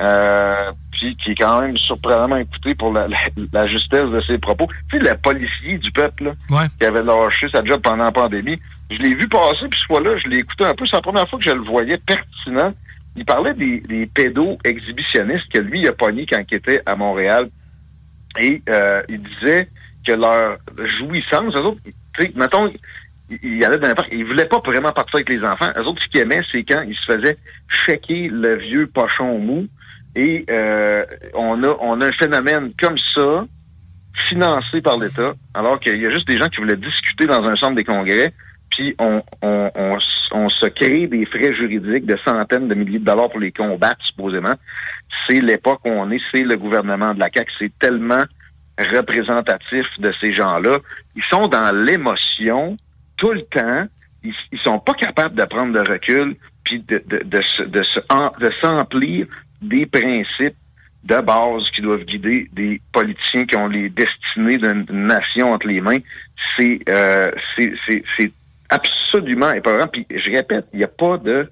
euh, 0.00 0.70
puis 0.98 1.16
qui 1.16 1.30
est 1.30 1.34
quand 1.34 1.60
même 1.60 1.76
surprenamment 1.76 2.36
écouté 2.36 2.74
pour 2.74 2.92
la, 2.92 3.06
la, 3.52 3.66
justesse 3.66 4.08
de 4.10 4.20
ses 4.22 4.38
propos. 4.38 4.68
Tu 4.90 4.98
sais, 4.98 5.04
le 5.04 5.16
policier 5.16 5.78
du 5.78 5.90
peuple 5.90 6.24
là, 6.50 6.66
qui 6.78 6.84
avait 6.84 7.02
lâché 7.02 7.48
sa 7.50 7.64
job 7.64 7.80
pendant 7.80 8.04
la 8.04 8.12
pandémie, 8.12 8.58
je 8.90 8.96
l'ai 8.96 9.14
vu 9.14 9.28
passer, 9.28 9.68
puis 9.70 9.78
ce 9.80 9.86
fois-là, 9.86 10.16
je 10.18 10.28
l'ai 10.28 10.38
écouté 10.38 10.64
un 10.64 10.74
peu. 10.74 10.86
C'est 10.86 10.96
la 10.96 11.02
première 11.02 11.28
fois 11.28 11.38
que 11.38 11.44
je 11.44 11.54
le 11.54 11.60
voyais 11.60 11.98
pertinent. 11.98 12.72
Il 13.16 13.24
parlait 13.24 13.54
des, 13.54 13.80
des 13.80 14.06
pédos 14.06 14.58
exhibitionnistes 14.64 15.50
que 15.52 15.60
lui 15.60 15.86
a 15.86 15.92
pogné 15.92 16.26
quand 16.26 16.42
il 16.50 16.54
était 16.54 16.82
à 16.86 16.94
Montréal. 16.94 17.48
Et 18.38 18.62
euh, 18.68 19.02
il 19.08 19.22
disait 19.22 19.68
que 20.06 20.12
leur 20.12 20.58
jouissance, 20.98 21.54
eux 21.54 21.64
autres, 21.64 21.80
mettons, 22.34 22.72
il 23.42 23.64
allait 23.64 23.78
dans 23.78 23.94
parc, 23.94 24.08
il 24.12 24.24
voulait 24.24 24.46
pas 24.46 24.60
vraiment 24.64 24.92
partir 24.92 25.16
avec 25.16 25.28
les 25.28 25.44
enfants. 25.44 25.70
Eux 25.76 25.82
autres, 25.82 26.02
ce 26.02 26.08
qu'ils 26.08 26.20
aimaient, 26.20 26.42
c'est 26.50 26.62
quand 26.62 26.82
ils 26.82 26.96
se 26.96 27.12
faisaient 27.12 27.36
checker 27.84 28.28
le 28.28 28.56
vieux 28.56 28.86
pochon 28.86 29.38
mou 29.38 29.68
et 30.18 30.44
euh, 30.50 31.04
on, 31.32 31.62
a, 31.62 31.76
on 31.80 32.00
a 32.00 32.06
un 32.08 32.12
phénomène 32.12 32.72
comme 32.80 32.98
ça, 32.98 33.46
financé 34.26 34.82
par 34.82 34.98
l'État, 34.98 35.32
alors 35.54 35.78
qu'il 35.78 35.96
y 35.96 36.06
a 36.06 36.10
juste 36.10 36.26
des 36.26 36.36
gens 36.36 36.48
qui 36.48 36.56
voulaient 36.56 36.76
discuter 36.76 37.26
dans 37.26 37.44
un 37.44 37.54
centre 37.54 37.76
des 37.76 37.84
congrès, 37.84 38.34
puis 38.68 38.96
on, 38.98 39.22
on, 39.42 39.70
on, 40.32 40.48
se 40.48 40.66
crée 40.66 41.06
des 41.06 41.24
frais 41.24 41.54
juridiques 41.54 42.04
de 42.04 42.18
centaines 42.24 42.66
de 42.66 42.74
milliers 42.74 42.98
de 42.98 43.04
dollars 43.04 43.30
pour 43.30 43.38
les 43.38 43.52
combattre, 43.52 44.04
supposément. 44.04 44.54
C'est 45.28 45.40
l'époque 45.40 45.80
où 45.84 45.90
on 45.90 46.10
est, 46.10 46.20
c'est 46.32 46.42
le 46.42 46.56
gouvernement 46.56 47.14
de 47.14 47.20
la 47.20 47.28
CAQ. 47.32 47.52
C'est 47.56 47.78
tellement 47.78 48.24
représentatif 48.76 49.86
de 50.00 50.12
ces 50.20 50.32
gens-là. 50.32 50.78
Ils 51.14 51.24
sont 51.24 51.42
dans 51.42 51.74
l'émotion 51.74 52.76
tout 53.16 53.32
le 53.32 53.42
temps. 53.42 53.86
Ils, 54.24 54.34
ils 54.50 54.58
sont 54.58 54.80
pas 54.80 54.94
capables 54.94 55.36
de 55.36 55.44
prendre 55.44 55.72
de 55.72 55.90
recul 55.90 56.34
puis 56.64 56.80
de, 56.80 57.02
de, 57.06 57.22
de, 57.24 58.40
de 58.40 58.50
s'emplir 58.60 59.26
des 59.60 59.86
principes 59.86 60.56
de 61.04 61.20
base 61.20 61.70
qui 61.70 61.80
doivent 61.80 62.04
guider 62.04 62.48
des 62.52 62.80
politiciens 62.92 63.44
qui 63.46 63.56
ont 63.56 63.68
les 63.68 63.88
destinées 63.88 64.58
d'une 64.58 65.06
nation 65.06 65.52
entre 65.52 65.66
les 65.66 65.80
mains. 65.80 65.98
C'est 66.56 66.80
euh, 66.88 67.30
c'est 67.56 68.32
absolument 68.68 69.52
épeurant. 69.52 69.86
Puis 69.86 70.06
je 70.10 70.30
répète, 70.30 70.66
il 70.72 70.78
n'y 70.78 70.84
a 70.84 70.88
pas 70.88 71.18
de, 71.18 71.48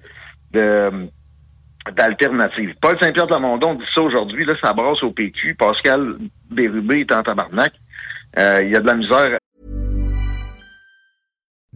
d'alternative. 1.95 2.75
Paul 2.81 2.97
Saint-Pierre 3.01 3.27
de 3.27 3.33
Lamondon 3.33 3.75
dit 3.75 3.85
ça 3.93 4.01
aujourd'hui, 4.01 4.45
là, 4.45 4.53
ça 4.61 4.73
brasse 4.73 5.01
au 5.03 5.11
PQ. 5.11 5.55
Pascal 5.55 6.17
Bérubé 6.51 7.01
est 7.01 7.11
en 7.11 7.23
tabarnak. 7.23 7.73
Euh, 8.37 8.61
il 8.63 8.71
y 8.71 8.75
a 8.75 8.79
de 8.79 8.87
la 8.87 8.93
misère. 8.95 9.37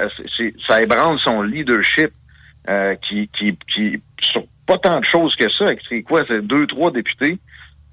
Euh, 0.00 0.08
ça 0.66 0.82
ébranle 0.82 1.20
son 1.20 1.42
leadership 1.42 2.10
euh, 2.68 2.96
qui, 2.96 3.28
qui, 3.28 3.56
qui 3.68 4.02
sur 4.18 4.44
pas 4.66 4.76
tant 4.78 4.98
de 4.98 5.04
choses 5.04 5.36
que 5.36 5.48
ça. 5.48 5.66
C'est 5.88 6.02
quoi, 6.02 6.24
c'est 6.26 6.42
deux, 6.42 6.66
trois 6.66 6.90
députés. 6.90 7.38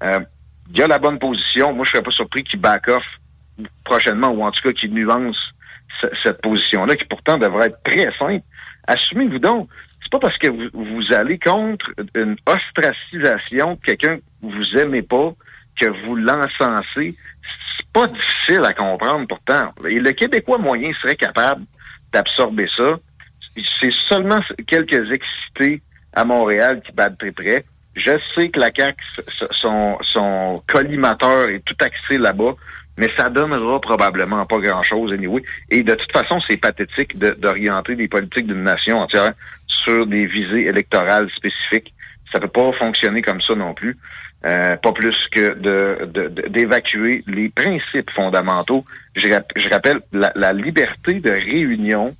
Euh, 0.02 0.18
il 0.74 0.82
a 0.82 0.88
la 0.88 0.98
bonne 0.98 1.20
position. 1.20 1.72
Moi, 1.72 1.84
je 1.84 1.92
serais 1.92 2.02
pas 2.02 2.10
surpris 2.10 2.42
qu'il 2.42 2.58
back 2.58 2.88
off 2.88 3.04
prochainement, 3.84 4.30
ou 4.30 4.42
en 4.42 4.50
tout 4.50 4.62
cas 4.62 4.72
qu'il 4.72 4.92
nuance 4.92 5.38
cette 6.24 6.40
position-là, 6.40 6.96
qui 6.96 7.04
pourtant 7.04 7.38
devrait 7.38 7.66
être 7.66 7.82
très 7.84 8.10
simple. 8.18 8.42
Assumez-vous 8.88 9.38
donc. 9.38 9.68
C'est 10.02 10.10
pas 10.10 10.18
parce 10.18 10.38
que 10.38 10.48
vous, 10.48 10.70
vous, 10.72 11.12
allez 11.12 11.38
contre 11.38 11.92
une 12.16 12.34
ostracisation 12.46 13.74
de 13.74 13.80
quelqu'un 13.80 14.16
que 14.16 14.22
vous 14.42 14.76
aimez 14.76 15.02
pas 15.02 15.32
que 15.80 15.86
vous 16.04 16.16
l'encensez. 16.16 17.14
C'est 17.76 17.86
pas 17.92 18.08
difficile 18.08 18.64
à 18.64 18.72
comprendre 18.72 19.28
pourtant. 19.28 19.72
Et 19.88 20.00
le 20.00 20.10
Québécois 20.10 20.58
moyen 20.58 20.92
serait 21.00 21.14
capable 21.14 21.64
d'absorber 22.12 22.66
ça. 22.76 22.98
C'est 23.80 23.92
seulement 24.08 24.40
quelques 24.66 25.10
excités 25.12 25.82
à 26.12 26.24
Montréal 26.24 26.80
qui 26.84 26.92
battent 26.92 27.18
très 27.18 27.32
près. 27.32 27.64
Je 27.94 28.12
sais 28.34 28.48
que 28.48 28.58
la 28.58 28.70
CAQ, 28.74 28.96
son, 29.50 30.62
collimateur 30.66 31.50
est 31.50 31.60
tout 31.64 31.76
axé 31.80 32.16
là-bas 32.16 32.54
mais 32.98 33.08
ça 33.16 33.28
donnera 33.28 33.80
probablement 33.80 34.44
pas 34.44 34.58
grand-chose 34.58 35.12
anyway. 35.12 35.42
Et 35.70 35.82
de 35.82 35.94
toute 35.94 36.12
façon, 36.12 36.40
c'est 36.46 36.56
pathétique 36.58 37.18
d'orienter 37.18 37.96
des 37.96 38.08
politiques 38.08 38.46
d'une 38.46 38.64
nation 38.64 38.98
entière 38.98 39.32
sur 39.66 40.06
des 40.06 40.26
visées 40.26 40.66
électorales 40.66 41.30
spécifiques. 41.30 41.94
Ça 42.30 42.40
peut 42.40 42.48
pas 42.48 42.72
fonctionner 42.78 43.22
comme 43.22 43.40
ça 43.40 43.54
non 43.54 43.74
plus. 43.74 43.96
Euh, 44.44 44.76
pas 44.76 44.92
plus 44.92 45.16
que 45.30 45.54
de 45.54 46.48
d'évacuer 46.48 47.22
les 47.28 47.48
principes 47.48 48.10
fondamentaux. 48.10 48.84
Je, 49.14 49.28
rappelle, 49.70 50.00
la, 50.12 50.52
liberté 50.52 51.20
de 51.20 51.30
réunion, 51.30 52.12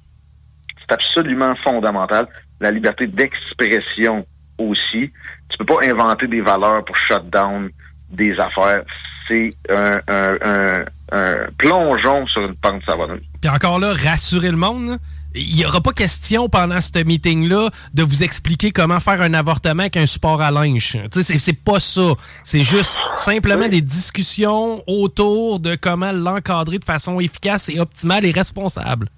c'est 0.79 0.93
absolument 0.93 1.57
fondamental. 1.57 2.29
La 2.61 2.71
liberté 2.71 3.09
d'expression 3.09 4.25
aussi. 4.59 5.11
Tu 5.49 5.59
peux 5.59 5.65
pas 5.65 5.81
inventer 5.83 6.29
des 6.29 6.41
valeurs 6.41 6.85
pour 6.85 6.97
shut 6.97 7.29
down 7.29 7.71
des 8.11 8.39
affaires 8.39 8.85
c'est 9.29 9.55
un, 9.71 10.01
un, 10.09 10.85
un, 11.13 11.35
plongeon 11.59 12.27
sur 12.27 12.43
une 12.43 12.57
pente 12.57 12.85
savonneuse. 12.85 13.23
Puis 13.41 13.51
encore 13.51 13.79
là, 13.79 13.93
rassurer 13.93 14.51
le 14.51 14.57
monde. 14.57 14.99
Il 15.35 15.57
n'y 15.57 15.65
aura 15.65 15.81
pas 15.81 15.93
question 15.93 16.49
pendant 16.49 16.81
ce 16.81 17.03
meeting-là 17.05 17.71
de 17.95 18.03
vous 18.03 18.23
expliquer 18.23 18.71
comment 18.71 19.01
faire 19.01 19.23
un 19.23 19.35
avortement 19.35 19.83
avec 19.83 19.97
un 19.97 20.07
support 20.07 20.43
à 20.43 20.51
linge. 20.51 20.99
C'est 21.13 21.65
pas 21.65 21.81
ça. 21.81 22.13
C'est 22.45 22.61
juste 22.61 22.99
simplement 23.15 23.69
des 23.69 23.81
discussions 23.81 24.83
autour 24.87 25.61
de 25.61 25.75
comment 25.75 26.13
l'encadrer 26.13 26.79
de 26.79 26.85
façon 26.85 27.21
efficace 27.21 27.69
et 27.69 27.81
optimale 27.81 28.27
et 28.27 28.31
responsable. 28.31 29.09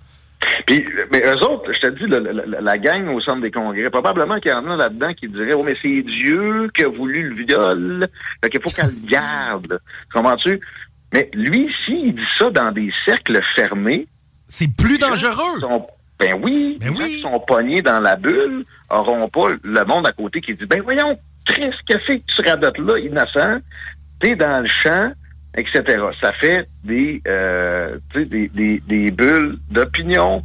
Puis, 0.66 0.84
mais 1.10 1.22
eux 1.26 1.42
autres, 1.44 1.72
je 1.72 1.80
te 1.80 1.90
dis, 1.90 2.06
la, 2.06 2.60
la, 2.60 2.78
gang 2.78 3.08
au 3.08 3.20
centre 3.20 3.40
des 3.40 3.50
congrès, 3.50 3.90
probablement 3.90 4.38
qu'il 4.40 4.50
y 4.50 4.54
en 4.54 4.70
a 4.70 4.76
là-dedans 4.76 5.12
qui 5.14 5.28
diraient, 5.28 5.54
oh, 5.54 5.62
mais 5.62 5.76
c'est 5.80 6.02
Dieu 6.02 6.70
qui 6.76 6.84
a 6.84 6.88
voulu 6.88 7.30
le 7.30 7.34
viol, 7.34 8.08
fait 8.42 8.50
qu'il 8.50 8.60
faut 8.60 8.70
qu'elle 8.70 8.86
le 8.86 9.10
garde. 9.10 9.80
Comprends-tu? 10.14 10.60
Mais 11.12 11.30
lui, 11.34 11.70
s'il 11.84 12.14
dit 12.14 12.22
ça 12.38 12.50
dans 12.50 12.72
des 12.72 12.90
cercles 13.04 13.40
fermés, 13.54 14.06
c'est 14.48 14.74
plus 14.76 14.98
dangereux. 14.98 15.60
Ben 16.18 16.34
oui, 16.42 16.78
ben 16.80 16.94
oui. 16.96 17.20
sont 17.20 17.40
pognés 17.40 17.82
dans 17.82 18.00
la 18.00 18.16
bulle, 18.16 18.64
auront 18.90 19.28
pas 19.28 19.48
le 19.62 19.84
monde 19.84 20.06
à 20.06 20.12
côté 20.12 20.40
qui 20.40 20.54
dit, 20.54 20.66
ben 20.66 20.80
voyons, 20.82 21.18
qu'est-ce 21.46 21.82
que 21.88 21.98
fait 22.00 22.20
que 22.20 22.24
tu 22.26 22.48
radotes 22.48 22.78
là, 22.78 22.98
innocent, 22.98 23.58
t'es 24.20 24.36
dans 24.36 24.60
le 24.60 24.68
champ, 24.68 25.12
etc. 25.56 25.82
Ça 26.20 26.32
fait 26.32 26.66
des, 26.84 27.20
euh, 27.26 27.98
des, 28.14 28.48
des, 28.48 28.80
des 28.86 29.10
bulles 29.10 29.58
d'opinion. 29.70 30.42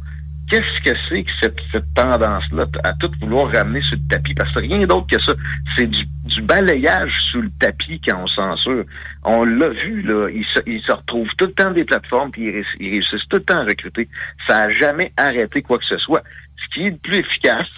Qu'est-ce 0.50 0.80
que 0.82 0.96
c'est 1.08 1.22
que 1.22 1.30
cette, 1.40 1.58
cette 1.70 1.94
tendance-là 1.94 2.66
à 2.82 2.92
tout 2.94 3.10
vouloir 3.20 3.52
ramener 3.52 3.82
sur 3.82 3.96
le 3.96 4.08
tapis? 4.08 4.34
Parce 4.34 4.52
que 4.52 4.58
rien 4.58 4.84
d'autre 4.84 5.06
que 5.06 5.22
ça. 5.22 5.32
C'est 5.76 5.86
du, 5.86 6.04
du, 6.24 6.42
balayage 6.42 7.16
sous 7.30 7.42
le 7.42 7.50
tapis 7.60 8.00
quand 8.04 8.24
on 8.24 8.26
censure. 8.26 8.84
On 9.22 9.44
l'a 9.44 9.68
vu, 9.68 10.02
là. 10.02 10.28
Ils 10.28 10.44
se, 10.44 10.60
ils 10.66 10.82
se, 10.82 10.90
retrouvent 10.90 11.32
tout 11.38 11.46
le 11.46 11.52
temps 11.52 11.70
des 11.70 11.84
plateformes 11.84 12.32
puis 12.32 12.64
ils, 12.80 12.90
réussissent 12.90 13.28
tout 13.28 13.36
le 13.36 13.44
temps 13.44 13.58
à 13.58 13.64
recruter. 13.64 14.08
Ça 14.48 14.62
n'a 14.62 14.70
jamais 14.70 15.12
arrêté 15.16 15.62
quoi 15.62 15.78
que 15.78 15.84
ce 15.84 15.98
soit. 15.98 16.24
Ce 16.56 16.74
qui 16.74 16.86
est 16.86 16.90
le 16.90 16.96
plus 16.96 17.18
efficace, 17.18 17.68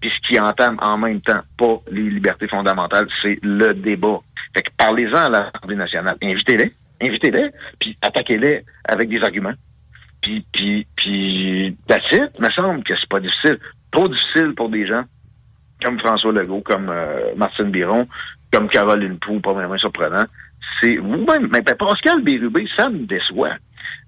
puis 0.00 0.12
ce 0.14 0.28
qui 0.28 0.38
entame 0.38 0.76
en 0.80 0.96
même 0.98 1.20
temps 1.20 1.40
pas 1.58 1.80
les 1.90 2.08
libertés 2.10 2.46
fondamentales, 2.46 3.08
c'est 3.20 3.40
le 3.42 3.74
débat. 3.74 4.20
Fait 4.54 4.62
que 4.62 4.70
parlez-en 4.78 5.16
à 5.16 5.28
l'Assemblée 5.28 5.76
nationale. 5.76 6.16
Invitez-les, 6.22 6.72
invitez-les, 7.02 7.50
puis 7.80 7.96
attaquez-les 8.00 8.64
avec 8.84 9.08
des 9.08 9.20
arguments. 9.20 9.54
Puis, 10.20 10.44
puis, 10.52 10.86
puis, 10.96 11.66
it. 11.68 12.40
me 12.40 12.50
semble 12.50 12.82
que 12.82 12.94
c'est 12.96 13.08
pas 13.08 13.20
difficile. 13.20 13.58
Trop 13.90 14.08
difficile 14.08 14.54
pour 14.54 14.68
des 14.68 14.86
gens 14.86 15.04
comme 15.82 15.98
François 15.98 16.32
Legault, 16.32 16.60
comme 16.60 16.88
euh, 16.90 17.34
Martine 17.36 17.70
Biron, 17.70 18.06
comme 18.52 18.68
Caroline 18.68 19.18
Pou, 19.18 19.40
pas 19.40 19.52
vraiment 19.52 19.78
surprenant. 19.78 20.24
C'est 20.80 20.96
vous-même, 20.96 21.48
mais 21.52 21.62
Pascal 21.62 22.22
Bérubé, 22.22 22.66
ça 22.76 22.90
me 22.90 23.06
déçoit. 23.06 23.54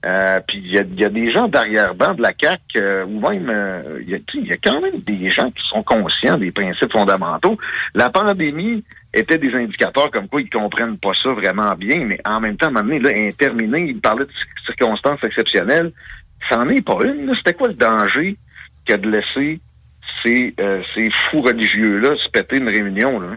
Euh, 0.05 0.41
puis 0.47 0.59
il 0.59 0.73
y 0.73 1.05
a, 1.05 1.09
des 1.09 1.31
gens 1.31 1.47
d'arrière-ban 1.47 2.15
de 2.15 2.23
la 2.23 2.33
CAC, 2.33 2.61
euh, 2.77 3.05
ou 3.05 3.21
même 3.21 3.49
euh, 3.49 4.01
il 4.03 4.11
y, 4.11 4.53
a 4.53 4.57
quand 4.57 4.81
même 4.81 4.99
des 5.01 5.31
gens 5.31 5.51
qui 5.53 5.63
sont 5.69 5.85
conscients 5.85 6.37
des 6.39 6.51
principes 6.51 6.91
fondamentaux. 6.91 7.57
La 7.95 8.11
pandémie 8.11 8.83
était 9.15 9.39
des 9.39 9.55
indicateurs 9.55 10.11
comme 10.11 10.27
quoi 10.27 10.41
ils 10.41 10.51
comprennent 10.51 10.99
pas 10.99 11.13
ça 11.15 11.31
vraiment 11.31 11.75
bien, 11.77 12.05
mais 12.05 12.19
en 12.25 12.41
même 12.41 12.57
temps, 12.57 12.67
à 12.67 12.69
un 12.71 12.83
moment 12.83 12.97
donné, 12.97 12.99
là, 12.99 13.33
terminé, 13.39 13.83
il 13.91 14.01
parlait 14.01 14.25
de 14.25 14.31
circonstances 14.67 15.23
exceptionnelles. 15.23 15.93
Ça 16.49 16.57
n'en 16.57 16.69
est 16.69 16.85
pas 16.85 16.99
une. 17.05 17.33
C'était 17.37 17.55
quoi 17.55 17.69
le 17.69 17.75
danger 17.75 18.37
que 18.85 18.95
de 18.95 19.09
laisser 19.09 19.61
ces, 20.25 20.55
ces 20.95 21.11
fous 21.11 21.43
religieux-là 21.43 22.17
se 22.17 22.29
péter 22.29 22.57
une 22.57 22.69
réunion? 22.69 23.21
Là? 23.21 23.37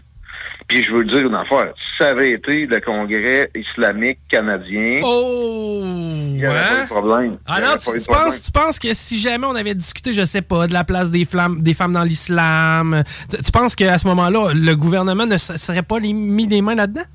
Puis 0.68 0.84
je 0.84 0.92
veux 0.92 1.06
dire 1.06 1.28
une 1.28 1.36
affaire, 1.36 1.74
si 1.76 1.98
ça 2.00 2.10
avait 2.10 2.32
été 2.32 2.66
le 2.66 2.80
Congrès 2.80 3.52
islamique 3.54 4.18
canadien, 4.30 5.00
oh, 5.04 5.82
il 5.84 6.38
n'y 6.38 6.48
aurait 6.48 6.60
pas 6.60 6.82
de 6.82 6.90
problème. 6.90 7.38
Ah 7.46 7.62
non, 7.62 7.78
tu, 7.78 7.92
penses, 8.08 8.42
tu 8.42 8.52
penses 8.52 8.80
que 8.80 8.94
si 8.96 9.20
jamais 9.20 9.46
on 9.46 9.56
avait 9.56 9.76
discuté, 9.76 10.12
je 10.12 10.26
sais 10.26 10.42
pas, 10.42 10.66
de 10.66 10.74
la 10.74 10.84
place 10.84 11.12
des, 11.12 11.24
flammes, 11.26 11.62
des 11.62 11.76
femmes 11.76 11.94
dans 11.94 12.04
l'islam, 12.04 13.04
tu, 13.30 13.52
penses 13.52 13.76
qu'à 13.76 14.00
ce 14.00 14.08
moment-là, 14.08 14.54
le 14.56 14.76
gouvernement 14.76 15.28
ne 15.28 15.38
serait 15.38 15.84
pas 15.84 16.00
mis 16.00 16.48
les 16.48 16.64
mains 16.64 16.76
là-dedans? 16.76 17.06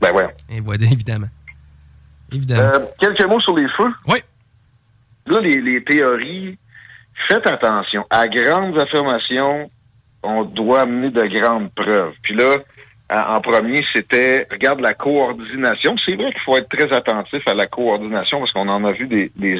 Ben 0.00 0.12
ouais. 0.12 0.34
Et 0.50 0.56
évidemment. 0.92 1.28
évidemment. 2.32 2.72
Euh, 2.74 2.86
quelques 2.98 3.24
mots 3.26 3.40
sur 3.40 3.56
les 3.56 3.68
feux? 3.76 3.92
Oui. 4.08 4.18
Là, 5.26 5.40
les, 5.40 5.60
les 5.60 5.84
théories, 5.84 6.58
faites 7.28 7.46
attention. 7.46 8.04
À 8.10 8.26
grandes 8.26 8.76
affirmations, 8.78 9.70
on 10.24 10.42
doit 10.44 10.82
amener 10.82 11.10
de 11.10 11.22
grandes 11.40 11.72
preuves. 11.72 12.14
Puis 12.22 12.34
là, 12.34 12.56
en 13.08 13.40
premier, 13.40 13.84
c'était, 13.92 14.46
regarde 14.50 14.80
la 14.80 14.94
coordination. 14.94 15.96
C'est 16.04 16.16
vrai 16.16 16.32
qu'il 16.32 16.40
faut 16.40 16.56
être 16.56 16.68
très 16.68 16.92
attentif 16.92 17.46
à 17.46 17.54
la 17.54 17.66
coordination 17.66 18.40
parce 18.40 18.52
qu'on 18.52 18.68
en 18.68 18.84
a 18.84 18.92
vu 18.92 19.06
des, 19.06 19.30
des 19.36 19.56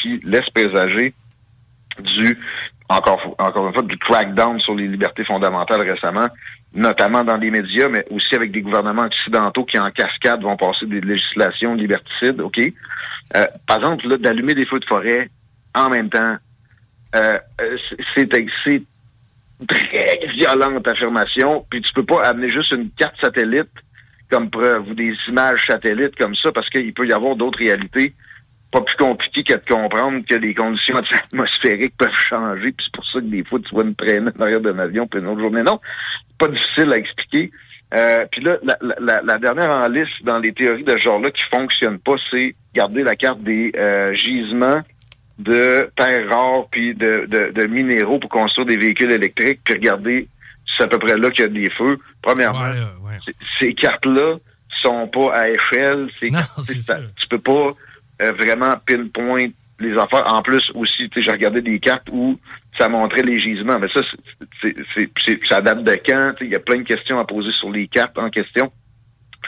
qui 0.00 0.20
laissent 0.24 0.48
présager 0.50 1.12
du, 2.00 2.38
encore, 2.88 3.34
encore 3.38 3.66
une 3.66 3.74
fois, 3.74 3.82
du 3.82 3.98
crackdown 3.98 4.60
sur 4.60 4.74
les 4.74 4.88
libertés 4.88 5.24
fondamentales 5.24 5.82
récemment, 5.82 6.28
notamment 6.72 7.22
dans 7.22 7.36
les 7.36 7.50
médias, 7.50 7.88
mais 7.88 8.04
aussi 8.10 8.34
avec 8.34 8.50
des 8.50 8.62
gouvernements 8.62 9.02
occidentaux 9.02 9.64
qui, 9.64 9.78
en 9.78 9.90
cascade, 9.90 10.42
vont 10.42 10.56
passer 10.56 10.86
des 10.86 11.00
législations 11.00 11.74
liberticides, 11.74 12.40
OK? 12.40 12.58
Euh, 13.36 13.46
par 13.66 13.78
exemple, 13.78 14.08
là, 14.08 14.16
d'allumer 14.16 14.54
des 14.54 14.64
feux 14.64 14.80
de 14.80 14.86
forêt 14.86 15.28
en 15.74 15.90
même 15.90 16.08
temps, 16.08 16.36
euh, 17.14 17.38
euh 17.60 17.76
c'est 18.14 18.34
très 19.66 20.20
violente 20.34 20.86
affirmation, 20.86 21.64
puis 21.70 21.82
tu 21.82 21.92
peux 21.92 22.04
pas 22.04 22.26
amener 22.26 22.48
juste 22.48 22.72
une 22.72 22.90
carte 22.90 23.20
satellite 23.20 23.70
comme 24.30 24.50
preuve 24.50 24.90
ou 24.90 24.94
des 24.94 25.14
images 25.28 25.64
satellites 25.66 26.16
comme 26.16 26.34
ça 26.34 26.52
parce 26.52 26.68
qu'il 26.68 26.92
peut 26.92 27.06
y 27.06 27.12
avoir 27.12 27.34
d'autres 27.34 27.58
réalités 27.58 28.12
pas 28.70 28.82
plus 28.82 28.96
compliquées 28.96 29.42
que 29.42 29.54
de 29.54 29.64
comprendre 29.66 30.22
que 30.28 30.34
les 30.34 30.54
conditions 30.54 30.96
atmosphériques 31.24 31.96
peuvent 31.96 32.14
changer, 32.14 32.72
puis 32.72 32.84
c'est 32.84 32.94
pour 32.94 33.06
ça 33.06 33.20
que 33.20 33.24
des 33.24 33.44
fois 33.44 33.58
tu 33.60 33.74
vois 33.74 33.84
une 33.84 33.94
traînée 33.94 34.30
derrière 34.36 34.60
d'un 34.60 34.78
avion 34.78 35.06
puis 35.06 35.20
une 35.20 35.28
autre 35.28 35.40
journée. 35.40 35.62
Non, 35.62 35.80
pas 36.38 36.48
difficile 36.48 36.92
à 36.92 36.96
expliquer. 36.96 37.50
Euh, 37.94 38.26
puis 38.30 38.42
là, 38.42 38.58
la, 38.62 38.76
la, 39.00 39.22
la, 39.22 39.38
dernière 39.38 39.70
en 39.70 39.88
liste 39.88 40.22
dans 40.22 40.38
les 40.38 40.52
théories 40.52 40.84
de 40.84 40.92
ce 40.92 40.98
genre-là 40.98 41.30
qui 41.30 41.42
fonctionne 41.44 41.98
pas, 41.98 42.16
c'est 42.30 42.54
garder 42.74 43.02
la 43.02 43.16
carte 43.16 43.42
des 43.42 43.72
euh, 43.76 44.12
gisements 44.14 44.82
de 45.38 45.90
terres 45.96 46.28
rares 46.28 46.66
puis 46.70 46.94
de, 46.94 47.26
de, 47.26 47.52
de, 47.52 47.66
minéraux 47.66 48.18
pour 48.18 48.30
construire 48.30 48.66
des 48.66 48.76
véhicules 48.76 49.12
électriques, 49.12 49.60
puis 49.64 49.74
regardez, 49.74 50.28
c'est 50.76 50.82
à 50.82 50.88
peu 50.88 50.98
près 50.98 51.16
là 51.16 51.30
qu'il 51.30 51.42
y 51.42 51.44
a 51.44 51.48
des 51.48 51.70
feux. 51.70 51.98
Premièrement, 52.22 52.72
ces 53.58 53.72
cartes-là 53.74 54.36
sont 54.82 55.06
pas 55.08 55.34
à 55.34 55.48
échelle. 55.48 56.08
Non, 56.22 56.40
tu 56.62 57.28
peux 57.28 57.38
pas 57.38 57.72
euh, 58.22 58.32
vraiment 58.32 58.74
pinpoint 58.86 59.48
les 59.80 59.96
affaires. 59.96 60.32
En 60.32 60.42
plus, 60.42 60.70
aussi, 60.74 61.08
j'ai 61.16 61.30
regardé 61.30 61.62
des 61.62 61.78
cartes 61.78 62.08
où 62.10 62.38
ça 62.76 62.88
montrait 62.88 63.22
les 63.22 63.38
gisements. 63.38 63.78
Mais 63.78 63.88
ça, 63.88 64.00
c'est, 64.60 65.46
ça 65.46 65.60
date 65.60 65.84
de 65.84 65.98
quand? 66.06 66.34
Il 66.40 66.48
y 66.48 66.56
a 66.56 66.60
plein 66.60 66.78
de 66.78 66.82
questions 66.82 67.18
à 67.18 67.24
poser 67.24 67.52
sur 67.52 67.70
les 67.70 67.86
cartes 67.86 68.18
en 68.18 68.28
question. 68.30 68.72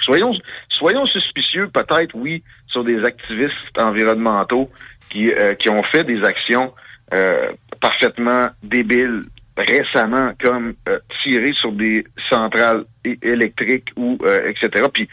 Soyons, 0.03 0.33
soyons 0.69 1.05
suspicieux, 1.05 1.69
peut-être, 1.69 2.15
oui, 2.15 2.43
sur 2.69 2.85
des 2.85 3.03
activistes 3.05 3.77
environnementaux 3.77 4.71
qui, 5.11 5.31
euh, 5.31 5.55
qui 5.55 5.69
ont 5.69 5.83
fait 5.83 6.05
des 6.05 6.23
actions 6.25 6.73
euh, 7.13 7.53
parfaitement 7.81 8.49
débiles 8.63 9.23
récemment, 9.57 10.33
comme 10.43 10.75
euh, 10.89 10.99
tirer 11.23 11.53
sur 11.53 11.73
des 11.73 12.05
centrales 12.31 12.85
électriques 13.05 13.91
ou 13.97 14.17
etc. 14.47 14.85
Puis 14.93 15.09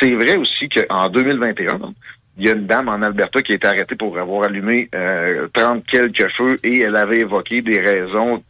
c'est 0.00 0.12
vrai 0.12 0.36
aussi 0.36 0.68
qu'en 0.68 1.08
2021, 1.08 1.92
il 2.38 2.46
y 2.46 2.48
a 2.48 2.52
une 2.52 2.66
dame 2.66 2.88
en 2.88 3.02
Alberta 3.02 3.42
qui 3.42 3.52
a 3.52 3.54
été 3.56 3.66
arrêtée 3.66 3.96
pour 3.96 4.16
avoir 4.18 4.44
allumé 4.44 4.88
euh, 4.94 5.48
30 5.52 5.84
quelques 5.86 6.28
feux 6.30 6.56
et 6.62 6.82
elle 6.82 6.96
avait 6.96 7.18
évoqué 7.18 7.60
des 7.60 7.78
raisons 7.78 8.42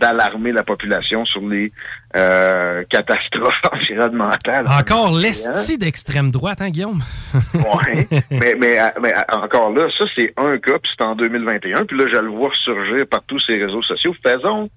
d'alarmer 0.00 0.52
la 0.52 0.62
population 0.62 1.24
sur 1.24 1.46
les 1.48 1.72
euh, 2.16 2.82
catastrophes 2.90 3.62
environnementales. 3.72 4.66
Encore 4.68 5.16
l'esti 5.16 5.78
d'extrême 5.78 6.30
droite, 6.30 6.60
hein, 6.60 6.70
Guillaume? 6.70 7.02
oui, 7.54 8.06
mais, 8.30 8.54
mais, 8.58 8.78
mais, 9.00 9.14
encore 9.32 9.70
là, 9.72 9.88
ça 9.96 10.04
c'est 10.14 10.32
un 10.36 10.58
cas, 10.58 10.78
puis 10.78 10.90
c'est 10.98 11.04
en 11.04 11.14
2021, 11.14 11.84
puis 11.86 11.96
là 11.96 12.04
je 12.12 12.18
le 12.18 12.28
vois 12.28 12.50
surgir 12.64 13.06
par 13.06 13.22
tous 13.26 13.40
ces 13.40 13.54
réseaux 13.54 13.82
sociaux. 13.82 14.14
Faisons 14.22 14.68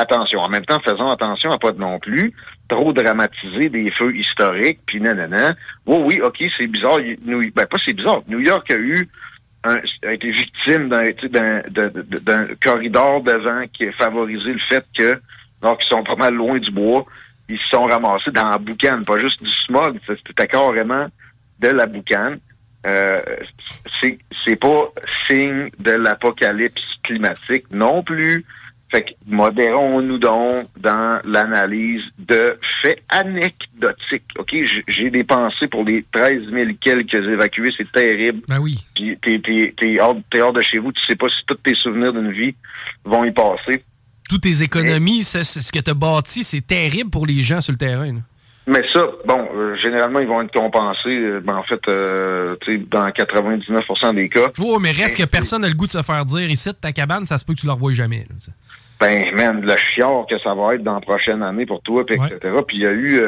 attention. 0.00 0.40
En 0.40 0.48
même 0.48 0.64
temps, 0.64 0.80
faisons 0.80 1.10
attention 1.10 1.50
à 1.50 1.58
pas 1.58 1.72
non 1.72 1.98
plus 1.98 2.32
trop 2.68 2.92
dramatiser 2.92 3.68
des 3.68 3.90
feux 3.90 4.14
historiques, 4.16 4.80
puis 4.86 5.00
nanana. 5.00 5.54
Oui, 5.86 5.98
oui, 6.04 6.20
OK, 6.20 6.42
c'est 6.56 6.66
bizarre. 6.66 6.98
ben, 6.98 7.66
pas 7.66 7.78
c'est 7.84 7.92
bizarre. 7.92 8.22
New 8.28 8.40
York 8.40 8.70
a 8.70 8.76
eu 8.76 9.08
un, 9.64 9.76
a 10.04 10.12
été 10.12 10.30
victime 10.30 10.88
d'un 10.88 12.46
corridor 12.62 13.22
de 13.22 13.66
qui 13.66 13.88
a 13.88 13.92
favorisé 13.92 14.52
le 14.52 14.58
fait 14.68 14.84
que, 14.96 15.20
alors 15.62 15.78
qu'ils 15.78 15.88
sont 15.88 16.04
pas 16.04 16.16
mal 16.16 16.34
loin 16.34 16.58
du 16.58 16.70
bois, 16.70 17.04
ils 17.48 17.58
se 17.58 17.68
sont 17.68 17.84
ramassés 17.84 18.30
dans 18.30 18.50
la 18.50 18.58
boucane, 18.58 19.04
pas 19.04 19.18
juste 19.18 19.42
du 19.42 19.50
smog, 19.50 19.98
c'était 20.06 20.46
carrément 20.46 21.06
de 21.60 21.68
la 21.68 21.86
boucane. 21.86 22.38
Euh, 22.86 23.20
c'est 24.00 24.56
pas 24.56 24.92
signe 25.28 25.70
de 25.78 25.92
l'apocalypse 25.92 26.82
climatique 27.02 27.64
non 27.70 28.02
plus. 28.02 28.44
Fait 28.88 29.02
que 29.02 29.10
modérons-nous 29.26 30.18
donc 30.18 30.66
dans 30.78 31.20
l'analyse 31.24 32.04
de 32.18 32.56
faits 32.82 33.02
anecdotiques. 33.08 34.24
OK, 34.38 34.54
j'ai 34.86 35.10
des 35.10 35.24
pensées 35.24 35.66
pour 35.66 35.84
les 35.84 36.04
13 36.12 36.50
000 36.52 36.70
quelques 36.80 37.14
évacués, 37.14 37.70
c'est 37.76 37.90
terrible. 37.90 38.42
Ben 38.46 38.60
oui. 38.60 38.78
Puis 38.94 39.18
t'es, 39.76 40.00
hors, 40.00 40.16
hors, 40.40 40.52
de 40.52 40.62
chez 40.62 40.78
vous, 40.78 40.92
tu 40.92 41.04
sais 41.04 41.16
pas 41.16 41.28
si 41.28 41.44
tous 41.46 41.56
tes 41.56 41.74
souvenirs 41.74 42.12
d'une 42.12 42.30
vie 42.30 42.54
vont 43.04 43.24
y 43.24 43.32
passer. 43.32 43.82
Toutes 44.28 44.42
tes 44.42 44.62
économies, 44.62 45.24
ce, 45.24 45.42
ce 45.42 45.72
que 45.72 45.78
tu 45.80 45.90
as 45.90 45.94
bâti, 45.94 46.44
c'est 46.44 46.64
terrible 46.64 47.10
pour 47.10 47.26
les 47.26 47.40
gens 47.40 47.60
sur 47.60 47.72
le 47.72 47.78
terrain. 47.78 48.20
Mais 48.68 48.82
ça, 48.92 49.06
bon, 49.24 49.48
euh, 49.54 49.76
généralement, 49.76 50.18
ils 50.18 50.26
vont 50.26 50.42
être 50.42 50.52
compensés, 50.52 51.08
euh, 51.08 51.40
ben, 51.40 51.54
en 51.54 51.62
fait, 51.62 51.80
euh, 51.88 52.56
dans 52.90 53.06
99% 53.06 54.14
des 54.14 54.28
cas. 54.28 54.50
Oui, 54.58 54.76
mais 54.80 54.90
reste 54.90 55.18
que 55.18 55.24
personne 55.24 55.62
n'a 55.62 55.68
le 55.68 55.74
goût 55.74 55.86
de 55.86 55.92
se 55.92 56.02
faire 56.02 56.24
dire 56.24 56.50
ici, 56.50 56.70
ta 56.74 56.90
cabane, 56.90 57.26
ça 57.26 57.38
se 57.38 57.44
peut 57.44 57.54
que 57.54 57.60
tu 57.60 57.66
ne 57.66 57.70
la 57.70 57.74
revoies 57.74 57.92
jamais. 57.92 58.26
Ben, 59.00 59.34
man, 59.34 59.60
le 59.60 59.76
chiard 59.76 60.26
que 60.30 60.38
ça 60.38 60.54
va 60.54 60.74
être 60.74 60.82
dans 60.82 60.94
la 60.94 61.00
prochaine 61.00 61.42
année 61.42 61.66
pour 61.66 61.82
toi, 61.82 62.04
pis 62.04 62.14
etc. 62.14 62.38
Puis 62.66 62.78
il 62.78 62.82
y 62.82 62.86
a 62.86 62.92
eu 62.92 63.20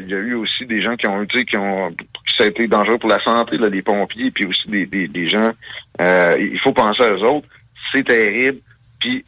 il 0.00 0.08
y 0.08 0.14
a 0.14 0.18
eu 0.18 0.34
aussi 0.34 0.66
des 0.66 0.82
gens 0.82 0.96
qui 0.96 1.06
ont 1.06 1.22
été 1.22 1.44
qui 1.44 1.56
ont 1.56 1.94
ça 2.36 2.44
a 2.44 2.46
été 2.46 2.66
dangereux 2.66 2.98
pour 2.98 3.10
la 3.10 3.22
santé, 3.22 3.56
là, 3.58 3.68
les 3.68 3.82
pompiers, 3.82 4.30
puis 4.30 4.46
aussi 4.46 4.68
des, 4.68 4.86
des, 4.86 5.06
des 5.06 5.28
gens. 5.28 5.50
il 6.00 6.58
faut 6.62 6.72
penser 6.72 7.02
à 7.02 7.10
eux 7.10 7.22
autres. 7.22 7.46
C'est 7.92 8.04
terrible. 8.04 8.58
Puis 8.98 9.24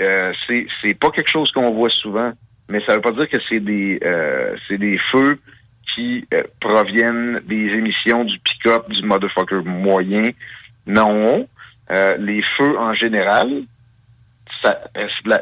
c'est 0.49 0.67
c'est 0.81 0.95
pas 0.95 1.11
quelque 1.11 1.31
chose 1.31 1.51
qu'on 1.53 1.71
voit 1.71 1.91
souvent 1.91 2.33
mais 2.69 2.81
ça 2.87 2.95
veut 2.95 3.01
pas 3.01 3.13
dire 3.13 3.29
que 3.29 3.37
c'est 3.49 3.61
des 3.61 4.01
euh, 4.05 4.57
c'est 4.69 4.79
des 4.79 4.99
feux 5.13 5.39
qui 5.95 6.27
euh, 6.33 6.43
proviennent 6.61 7.41
des 7.47 7.73
émissions 7.75 8.25
du 8.25 8.39
pick-up 8.39 8.91
du 8.91 9.05
motherfucker 9.05 9.63
moyen. 9.65 10.31
Non. 10.87 11.47
Euh, 11.91 12.17
les 12.19 12.43
feux 12.57 12.79
en 12.79 12.95
général, 12.95 13.63
ça, 14.63 14.81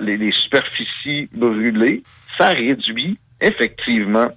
les, 0.01 0.31
superficies 0.33 1.29
brûlées, 1.33 2.03
ça 2.39 2.49
réduit 2.49 3.19
effectivement, 3.41 4.29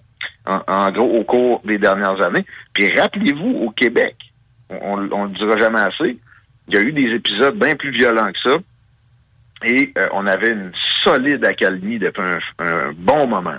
en, 0.46 0.92
gros, 0.92 1.20
au 1.20 1.24
cours 1.24 1.62
des 1.66 1.78
dernières 1.78 2.22
années. 2.26 2.46
Puis 2.74 2.92
rappelez-vous, 3.00 3.66
au 3.66 3.70
Québec, 3.72 4.16
on 4.70 4.98
ne 4.98 5.04
le 5.08 5.34
dira 5.34 5.58
jamais 5.58 5.80
assez, 5.80 6.18
il 6.68 6.74
y 6.74 6.78
a 6.78 6.82
eu 6.82 6.92
des 6.92 7.14
épisodes 7.14 7.58
bien 7.58 7.76
plus 7.76 7.92
violents 7.92 8.32
que 8.32 8.50
ça. 8.50 8.58
Et 9.64 9.94
on 10.12 10.28
avait 10.28 10.50
une 10.50 10.72
solide 11.04 11.44
accalmie 11.46 12.00
depuis 12.00 12.22
un, 12.60 12.92
bon 12.94 13.28
moment. 13.28 13.58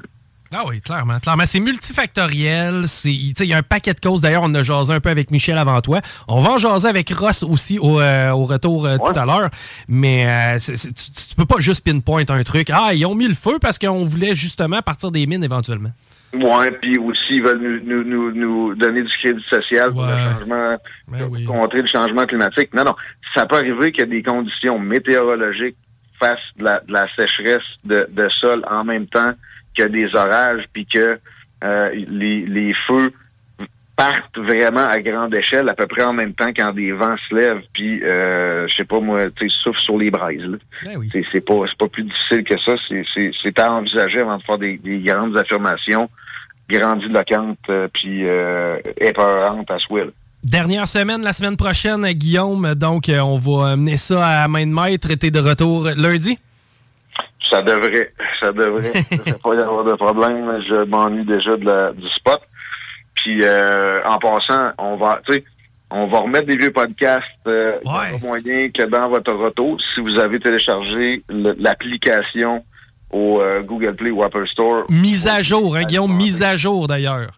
Ah 0.55 0.65
oui, 0.67 0.81
clairement. 0.81 1.19
clairement. 1.19 1.45
C'est 1.47 1.61
multifactoriel. 1.61 2.85
Il 3.05 3.47
y 3.47 3.55
a 3.55 3.57
un 3.57 3.63
paquet 3.63 3.95
de 3.95 4.01
causes. 4.01 4.21
D'ailleurs, 4.21 4.43
on 4.45 4.55
a 4.55 4.63
jasé 4.63 4.93
un 4.93 5.01
peu 5.01 5.11
avec 5.11 5.31
Michel 5.31 5.59
avant 5.59 5.81
toi. 5.81 6.01
On 6.29 6.41
va 6.41 6.51
en 6.51 6.59
jaser 6.59 6.89
avec 6.89 7.11
Ross 7.11 7.43
aussi 7.43 7.79
au, 7.79 8.01
euh, 8.01 8.33
retour 8.33 8.87
euh, 8.87 8.97
tout 8.99 9.19
à 9.19 9.27
l'heure. 9.27 9.51
Mais 9.89 10.27
euh, 10.29 10.59
tu, 10.59 10.75
tu, 10.75 11.35
peux 11.37 11.47
pas 11.47 11.59
juste 11.59 11.85
pinpoint 11.85 12.25
un 12.29 12.43
truc. 12.43 12.71
Ah, 12.73 12.91
ils 12.95 13.05
ont 13.07 13.15
mis 13.15 13.29
le 13.29 13.35
feu 13.35 13.59
parce 13.61 13.79
qu'on 13.79 14.05
voulait 14.05 14.35
justement 14.35 14.81
partir 14.83 15.11
des 15.11 15.27
mines 15.27 15.45
éventuellement. 15.45 15.91
Oui, 16.35 16.67
puis 16.83 16.99
aussi, 16.99 17.23
ils 17.31 17.43
veulent 17.43 17.81
nous, 17.85 18.05
nous, 18.05 18.33
nous, 18.33 18.75
donner 18.75 19.03
du 19.03 19.17
crédit 19.19 19.43
social 19.49 19.93
pour 19.93 20.05
le 20.05 20.17
changement, 20.17 20.77
ben 21.09 21.47
contrer 21.47 21.81
le 21.81 21.87
changement 21.87 22.27
climatique. 22.27 22.75
Non, 22.75 22.85
non. 22.85 22.95
Ça 23.35 23.47
peut 23.47 23.57
arriver 23.57 23.93
qu'il 23.93 24.01
y 24.01 24.03
a 24.03 24.11
des 24.11 24.23
conditions 24.23 24.79
météorologiques 24.79 25.77
fassent 26.19 26.39
de 26.57 26.65
la, 26.65 26.81
de 26.81 26.93
la 26.93 27.07
sécheresse 27.15 27.63
de, 27.85 28.07
de, 28.11 28.29
sol 28.29 28.65
en 28.71 28.85
même 28.85 29.07
temps 29.07 29.33
que 29.77 29.85
des 29.85 30.15
orages, 30.15 30.65
puis 30.73 30.87
que 30.87 31.19
euh, 31.65 31.91
les, 31.95 32.47
les 32.47 32.75
feux 32.87 33.13
partent 33.97 34.37
vraiment 34.39 34.87
à 34.87 35.01
grande 35.01 35.35
échelle, 35.35 35.69
à 35.71 35.75
peu 35.75 35.87
près 35.87 36.03
en 36.03 36.13
même 36.13 36.35
temps 36.35 36.53
quand 36.55 36.73
des 36.73 36.93
vents 36.93 37.17
se 37.29 37.35
lèvent, 37.35 37.63
puis 37.73 38.03
euh, 38.05 38.69
je 38.69 38.77
sais 38.77 38.85
pas 38.85 39.01
moi, 39.01 39.31
tu 39.35 39.49
souffle 39.49 39.81
sur 39.81 39.97
les 39.97 40.11
braises. 40.11 40.43
Ben 40.85 41.01
c'est 41.33 41.41
pas 41.41 41.63
c'est 41.67 41.79
pas 41.79 41.89
plus 41.89 42.05
difficile 42.05 42.45
que 42.45 42.59
ça. 42.61 42.75
C'est 43.43 43.59
à 43.59 43.73
envisager 43.73 44.21
avant 44.21 44.37
de 44.37 44.43
faire 44.43 44.59
des, 44.59 44.77
des 44.77 44.99
grandes 44.99 45.37
affirmations 45.37 46.11
grandiloquentes 46.69 47.59
euh, 47.71 47.89
puis 47.93 48.27
euh, 48.27 48.79
épeurantes 49.01 49.71
à 49.71 49.79
souhait. 49.79 50.11
Dernière 50.43 50.87
semaine, 50.87 51.23
la 51.23 51.33
semaine 51.33 51.57
prochaine, 51.57 52.07
Guillaume. 52.13 52.75
Donc, 52.75 53.09
euh, 53.09 53.19
on 53.21 53.37
va 53.37 53.77
mener 53.77 53.97
ça 53.97 54.43
à 54.43 54.49
main 54.49 54.67
de 54.67 54.73
maître. 54.73 55.13
T'es 55.15 55.31
de 55.31 55.41
retour 55.41 55.89
lundi? 55.97 56.39
Ça 57.51 57.63
devrait. 57.63 58.13
Ça 58.41 58.53
devrait. 58.53 58.83
ça 59.27 59.39
pas 59.43 59.55
y 59.55 59.59
avoir 59.59 59.85
de 59.85 59.95
problème. 59.95 60.63
Je 60.69 60.85
m'ennuie 60.85 61.25
déjà 61.25 61.57
de 61.57 61.65
la, 61.65 61.93
du 61.93 62.09
spot. 62.11 62.41
Puis 63.15 63.39
euh, 63.43 64.01
en 64.05 64.19
passant, 64.19 64.71
on 64.79 64.97
va, 64.97 65.21
tu 65.27 65.35
sais, 65.35 65.45
on 65.91 66.07
va 66.07 66.19
remettre 66.21 66.47
des 66.47 66.57
vieux 66.57 66.73
podcasts 66.73 67.25
euh, 67.47 67.79
moyen 68.23 68.71
que 68.71 68.85
dans 68.85 69.09
votre 69.09 69.33
retour, 69.33 69.79
si 69.95 70.01
vous 70.01 70.19
avez 70.19 70.39
téléchargé 70.39 71.23
l'application 71.29 72.65
au 73.11 73.41
euh, 73.41 73.63
Google 73.63 73.95
Play 73.95 74.11
ou 74.11 74.23
Apple 74.23 74.47
Store. 74.49 74.85
Mise 74.89 75.27
à 75.27 75.41
jour, 75.41 75.77
hein, 75.77 75.85
Guillaume, 75.85 76.15
mise 76.15 76.43
à 76.43 76.57
jour 76.57 76.87
d'ailleurs. 76.87 77.31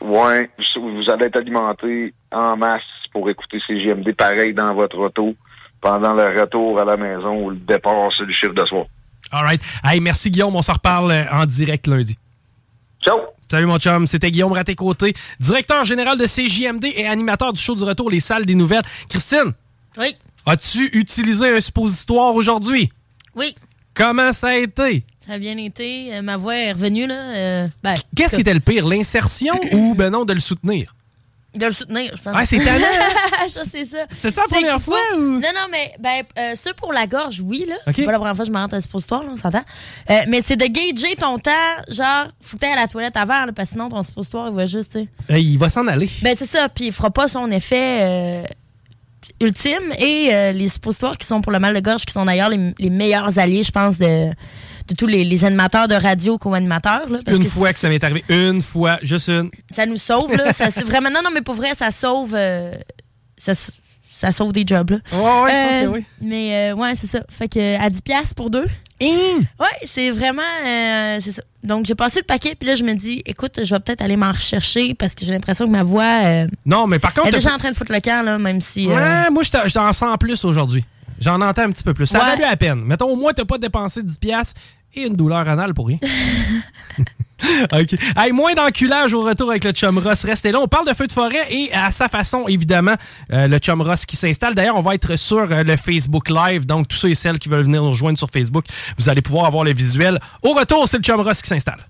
Oui, 0.00 0.48
vous 0.76 1.10
allez 1.10 1.26
être 1.26 1.36
alimenté 1.36 2.14
en 2.32 2.56
masse 2.56 2.82
pour 3.12 3.28
écouter 3.28 3.58
ces 3.66 3.74
GMD 3.74 4.14
pareil 4.14 4.54
dans 4.54 4.72
votre 4.72 4.96
retour 4.96 5.34
pendant 5.80 6.14
le 6.14 6.40
retour 6.40 6.78
à 6.78 6.84
la 6.84 6.96
maison 6.96 7.44
ou 7.44 7.50
le 7.50 7.56
départ 7.56 8.12
sur 8.12 8.24
le 8.24 8.32
chiffre 8.32 8.54
de 8.54 8.64
soir. 8.64 8.86
All 9.30 9.44
right. 9.44 9.60
Hey, 9.84 10.00
merci 10.00 10.30
Guillaume, 10.30 10.56
on 10.56 10.62
se 10.62 10.72
reparle 10.72 11.12
en 11.30 11.46
direct 11.46 11.86
lundi. 11.86 12.16
Ciao. 13.02 13.18
Salut 13.50 13.66
mon 13.66 13.78
chum, 13.78 14.06
c'était 14.06 14.30
Guillaume 14.30 14.52
Raté-Côté, 14.52 15.12
directeur 15.40 15.84
général 15.84 16.16
de 16.18 16.24
CJMD 16.26 16.84
et 16.84 17.06
animateur 17.06 17.52
du 17.52 17.60
show 17.60 17.74
du 17.74 17.82
retour 17.82 18.08
Les 18.10 18.20
Salles 18.20 18.46
des 18.46 18.54
Nouvelles. 18.54 18.84
Christine? 19.08 19.52
Oui. 19.98 20.14
As-tu 20.46 20.86
utilisé 20.96 21.56
un 21.56 21.60
suppositoire 21.60 22.34
aujourd'hui? 22.34 22.90
Oui. 23.34 23.54
Comment 23.94 24.32
ça 24.32 24.48
a 24.48 24.54
été? 24.56 25.04
Ça 25.26 25.32
a 25.32 25.38
bien 25.38 25.56
été. 25.56 26.14
Euh, 26.14 26.22
ma 26.22 26.36
voix 26.36 26.56
est 26.56 26.72
revenue, 26.72 27.06
là. 27.06 27.14
Euh, 27.14 27.68
ben, 27.82 27.94
Qu'est-ce 28.16 28.36
qui 28.36 28.40
était 28.40 28.54
le 28.54 28.60
pire, 28.60 28.86
l'insertion 28.86 29.54
ou, 29.72 29.94
ben 29.94 30.10
non, 30.10 30.24
de 30.24 30.32
le 30.32 30.40
soutenir? 30.40 30.94
De 31.54 31.66
le 31.66 31.72
soutenir, 31.72 32.16
je 32.16 32.22
pense. 32.22 32.34
Ah, 32.36 32.46
c'est 32.46 32.58
talent! 32.58 32.86
ça, 33.52 33.62
c'est 33.68 33.84
ça. 33.84 33.98
C'était 34.10 34.30
ça 34.30 34.42
la 34.42 34.56
première 34.56 34.80
fois? 34.80 35.00
Ou? 35.16 35.18
Non, 35.18 35.40
non, 35.40 35.66
mais 35.70 35.92
ben, 35.98 36.22
euh, 36.38 36.54
ça 36.54 36.72
pour 36.74 36.92
la 36.92 37.08
gorge, 37.08 37.42
oui, 37.44 37.66
là. 37.68 37.74
C'est 37.92 38.04
pas 38.04 38.12
la 38.12 38.18
première 38.18 38.36
fois 38.36 38.44
que 38.44 38.50
je 38.50 38.54
me 38.54 38.58
rentre 38.58 38.76
un 38.76 38.80
suppositoire, 38.80 39.24
là, 39.24 39.30
on 39.32 39.36
s'entend. 39.36 39.64
Euh, 40.10 40.20
mais 40.28 40.42
c'est 40.46 40.54
de 40.54 40.66
gager 40.66 41.16
ton 41.16 41.40
temps, 41.40 41.50
genre, 41.88 42.28
faut 42.40 42.56
que 42.56 42.72
à 42.72 42.76
la 42.76 42.86
toilette 42.86 43.16
avant, 43.16 43.46
là, 43.46 43.52
parce 43.52 43.70
que 43.70 43.72
sinon, 43.72 43.88
ton 43.88 44.02
suppositoire, 44.04 44.48
il 44.48 44.54
va 44.54 44.66
juste, 44.66 44.92
tu 44.92 45.08
sais. 45.28 45.42
il 45.42 45.58
va 45.58 45.68
s'en 45.68 45.88
aller. 45.88 46.08
Ben, 46.22 46.36
c'est 46.38 46.48
ça, 46.48 46.68
puis 46.68 46.86
il 46.86 46.92
fera 46.92 47.10
pas 47.10 47.26
son 47.26 47.50
effet 47.50 47.98
euh, 48.02 48.44
ultime. 49.40 49.92
Et 49.98 50.52
les 50.52 50.68
suppositoires 50.68 51.18
qui 51.18 51.26
sont 51.26 51.40
pour 51.40 51.50
le 51.50 51.58
mal 51.58 51.74
de 51.74 51.80
gorge, 51.80 52.04
qui 52.04 52.12
sont 52.12 52.24
d'ailleurs 52.24 52.50
les, 52.50 52.74
les 52.78 52.90
meilleurs 52.90 53.40
alliés, 53.40 53.64
je 53.64 53.72
pense, 53.72 53.98
de 53.98 54.30
de 54.90 54.96
tous 54.96 55.06
les, 55.06 55.44
animateurs 55.44 55.88
de 55.88 55.94
radio 55.94 56.36
co-animateurs. 56.36 57.06
Une 57.28 57.44
fois 57.44 57.72
que 57.72 57.78
ça 57.78 57.88
m'est 57.88 58.02
arrivé, 58.02 58.24
une 58.28 58.60
fois, 58.60 58.98
juste 59.02 59.28
une. 59.28 59.50
Ça 59.74 59.86
nous 59.86 59.96
sauve, 59.96 60.34
là. 60.36 60.52
ça, 60.52 60.68
vraiment, 60.84 61.10
non, 61.10 61.20
non, 61.24 61.30
mais 61.32 61.42
pour 61.42 61.54
vrai, 61.54 61.74
ça 61.76 61.90
sauve. 61.90 62.34
Euh, 62.34 62.72
ça, 63.36 64.32
sauve 64.32 64.52
des 64.52 64.64
jobs, 64.66 64.90
là. 64.90 64.98
Ouais, 65.12 65.42
ouais, 65.44 65.84
euh, 65.84 65.86
oui. 65.86 66.04
Mais 66.20 66.72
euh, 66.72 66.74
ouais, 66.74 66.94
c'est 66.94 67.06
ça. 67.06 67.20
Fait 67.30 67.48
que 67.48 67.76
à 67.76 67.88
10$ 67.88 68.34
pour 68.34 68.50
deux. 68.50 68.66
Hein? 69.00 69.38
Ouais, 69.58 69.66
c'est 69.84 70.10
vraiment. 70.10 70.42
c'est 71.20 71.32
ça. 71.32 71.42
Donc, 71.62 71.86
j'ai 71.86 71.94
passé 71.94 72.20
le 72.20 72.24
paquet, 72.24 72.54
puis 72.58 72.68
là, 72.68 72.74
je 72.74 72.84
me 72.84 72.94
dis, 72.94 73.22
écoute, 73.24 73.60
je 73.62 73.74
vais 73.74 73.80
peut-être 73.80 74.02
aller 74.02 74.16
m'en 74.16 74.32
rechercher 74.32 74.94
parce 74.94 75.14
que 75.14 75.24
j'ai 75.24 75.32
l'impression 75.32 75.66
que 75.66 75.70
ma 75.70 75.84
voix. 75.84 76.46
non, 76.66 76.86
mais 76.86 76.98
par 76.98 77.14
contre. 77.14 77.28
Elle 77.28 77.34
est 77.34 77.38
déjà 77.38 77.54
en 77.54 77.58
train 77.58 77.70
de 77.70 77.76
foutre 77.76 77.92
le 77.92 78.00
camp, 78.00 78.24
là, 78.24 78.38
même 78.38 78.60
si. 78.60 78.86
Ouais, 78.88 79.30
moi, 79.30 79.42
je 79.42 79.72
t'en 79.72 79.92
sens 79.92 80.16
plus 80.18 80.44
aujourd'hui. 80.44 80.84
J'en 81.20 81.40
entends 81.42 81.62
un 81.62 81.70
petit 81.70 81.84
peu 81.84 81.92
plus. 81.92 82.06
Ça 82.06 82.18
ouais. 82.18 82.24
valu 82.24 82.42
la 82.42 82.56
peine. 82.56 82.82
Mettons, 82.82 83.08
au 83.08 83.16
moins, 83.16 83.32
t'as 83.32 83.44
pas 83.44 83.58
dépensé 83.58 84.02
10$ 84.02 84.54
et 84.94 85.06
une 85.06 85.16
douleur 85.16 85.48
anale 85.48 85.74
pour 85.74 85.88
rien. 85.88 85.98
OK. 87.72 87.94
Hey, 88.16 88.32
moins 88.32 88.54
d'enculage 88.54 89.14
au 89.14 89.22
retour 89.22 89.50
avec 89.50 89.64
le 89.64 89.72
chum 89.72 89.98
Ross. 89.98 90.24
Restez 90.24 90.52
là. 90.52 90.60
On 90.60 90.68
parle 90.68 90.86
de 90.86 90.94
feu 90.94 91.06
de 91.06 91.12
forêt 91.12 91.46
et 91.50 91.72
à 91.72 91.90
sa 91.90 92.08
façon, 92.08 92.46
évidemment, 92.48 92.94
euh, 93.32 93.48
le 93.48 93.58
chum 93.58 93.80
Ross 93.80 94.04
qui 94.04 94.16
s'installe. 94.16 94.54
D'ailleurs, 94.54 94.76
on 94.76 94.82
va 94.82 94.94
être 94.94 95.16
sur 95.16 95.50
euh, 95.50 95.62
le 95.62 95.76
Facebook 95.76 96.28
Live. 96.28 96.66
Donc, 96.66 96.88
tous 96.88 96.96
ceux 96.96 97.10
et 97.10 97.14
celles 97.14 97.38
qui 97.38 97.48
veulent 97.48 97.64
venir 97.64 97.82
nous 97.82 97.90
rejoindre 97.90 98.18
sur 98.18 98.30
Facebook, 98.30 98.64
vous 98.98 99.08
allez 99.08 99.22
pouvoir 99.22 99.46
avoir 99.46 99.64
le 99.64 99.72
visuel. 99.72 100.18
Au 100.42 100.52
retour, 100.52 100.86
c'est 100.88 100.98
le 100.98 101.02
chum 101.02 101.20
Ross 101.20 101.40
qui 101.42 101.48
s'installe. 101.48 101.86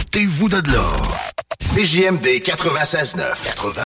Ôtez-vous 0.00 0.48
de 0.48 0.72
l'or. 0.72 1.32
CJMD 1.60 2.42
96.9. 2.42 3.87